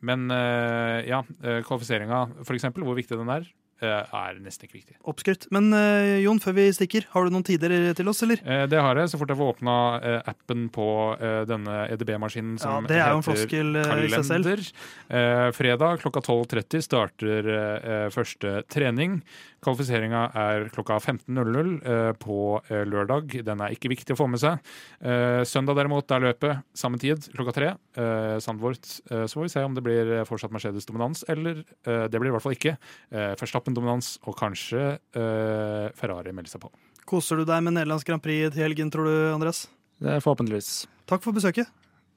[0.00, 3.48] men uh, ja, kvalifiseringa, for eksempel, hvor viktig den er,
[3.82, 4.98] er nesten ikke viktig.
[5.08, 5.48] Oppskrytt.
[5.54, 8.42] Men uh, Jon, før vi stikker, har du noen tider til oss, eller?
[8.46, 10.86] Uh, det har jeg så fort jeg får åpna uh, appen på
[11.20, 14.62] eh, denne EDB-maskinen Ja, det er jo en heter floskel eh, kalender.
[15.08, 19.20] Eh, fredag klokka 12.30 starter eh, første trening.
[19.64, 23.36] Kvalifiseringa er klokka 15.00 eh, på eh, lørdag.
[23.46, 24.60] Den er ikke viktig å få med seg.
[25.00, 27.72] Eh, søndag derimot er løpet samme tid, klokka tre.
[27.96, 28.84] Eh, Sandvort.
[29.10, 32.28] Eh, så får vi se om det blir eh, fortsatt Mercedes-dominans, eller eh, det blir
[32.28, 32.76] det i hvert fall ikke.
[33.14, 33.32] Eh,
[33.74, 36.70] Verstappen-dominans, og kanskje eh, Ferrari melder seg på.
[37.04, 39.66] Koser du deg med Nederlands Grand Prix til helgen, tror du, Andreas?
[40.00, 40.86] Det er forhåpentligvis.
[41.08, 41.68] Takk for besøket.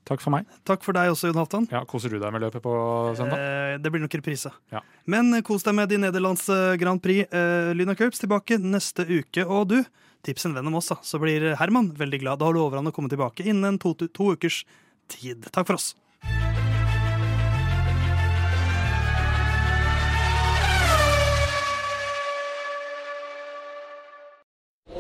[0.08, 0.47] Takk for meg.
[0.64, 1.68] Takk for deg også, Jon Halvdan.
[1.74, 2.74] Ja, Koser du deg med løpet på
[3.18, 3.41] søndag?
[3.41, 4.53] Eh, det blir nok reprise.
[4.72, 4.82] Ja.
[5.05, 7.28] Men eh, kos deg med de Nederlands eh, Grand Prix.
[7.28, 9.43] Eh, Lyna Curbs tilbake neste uke.
[9.43, 9.78] Og du,
[10.24, 11.01] tips en venn om oss, da.
[11.03, 12.39] Så blir Herman veldig glad.
[12.39, 14.62] Da lover han å komme tilbake innen to, to ukers
[15.12, 15.43] tid.
[15.51, 15.91] Takk for oss.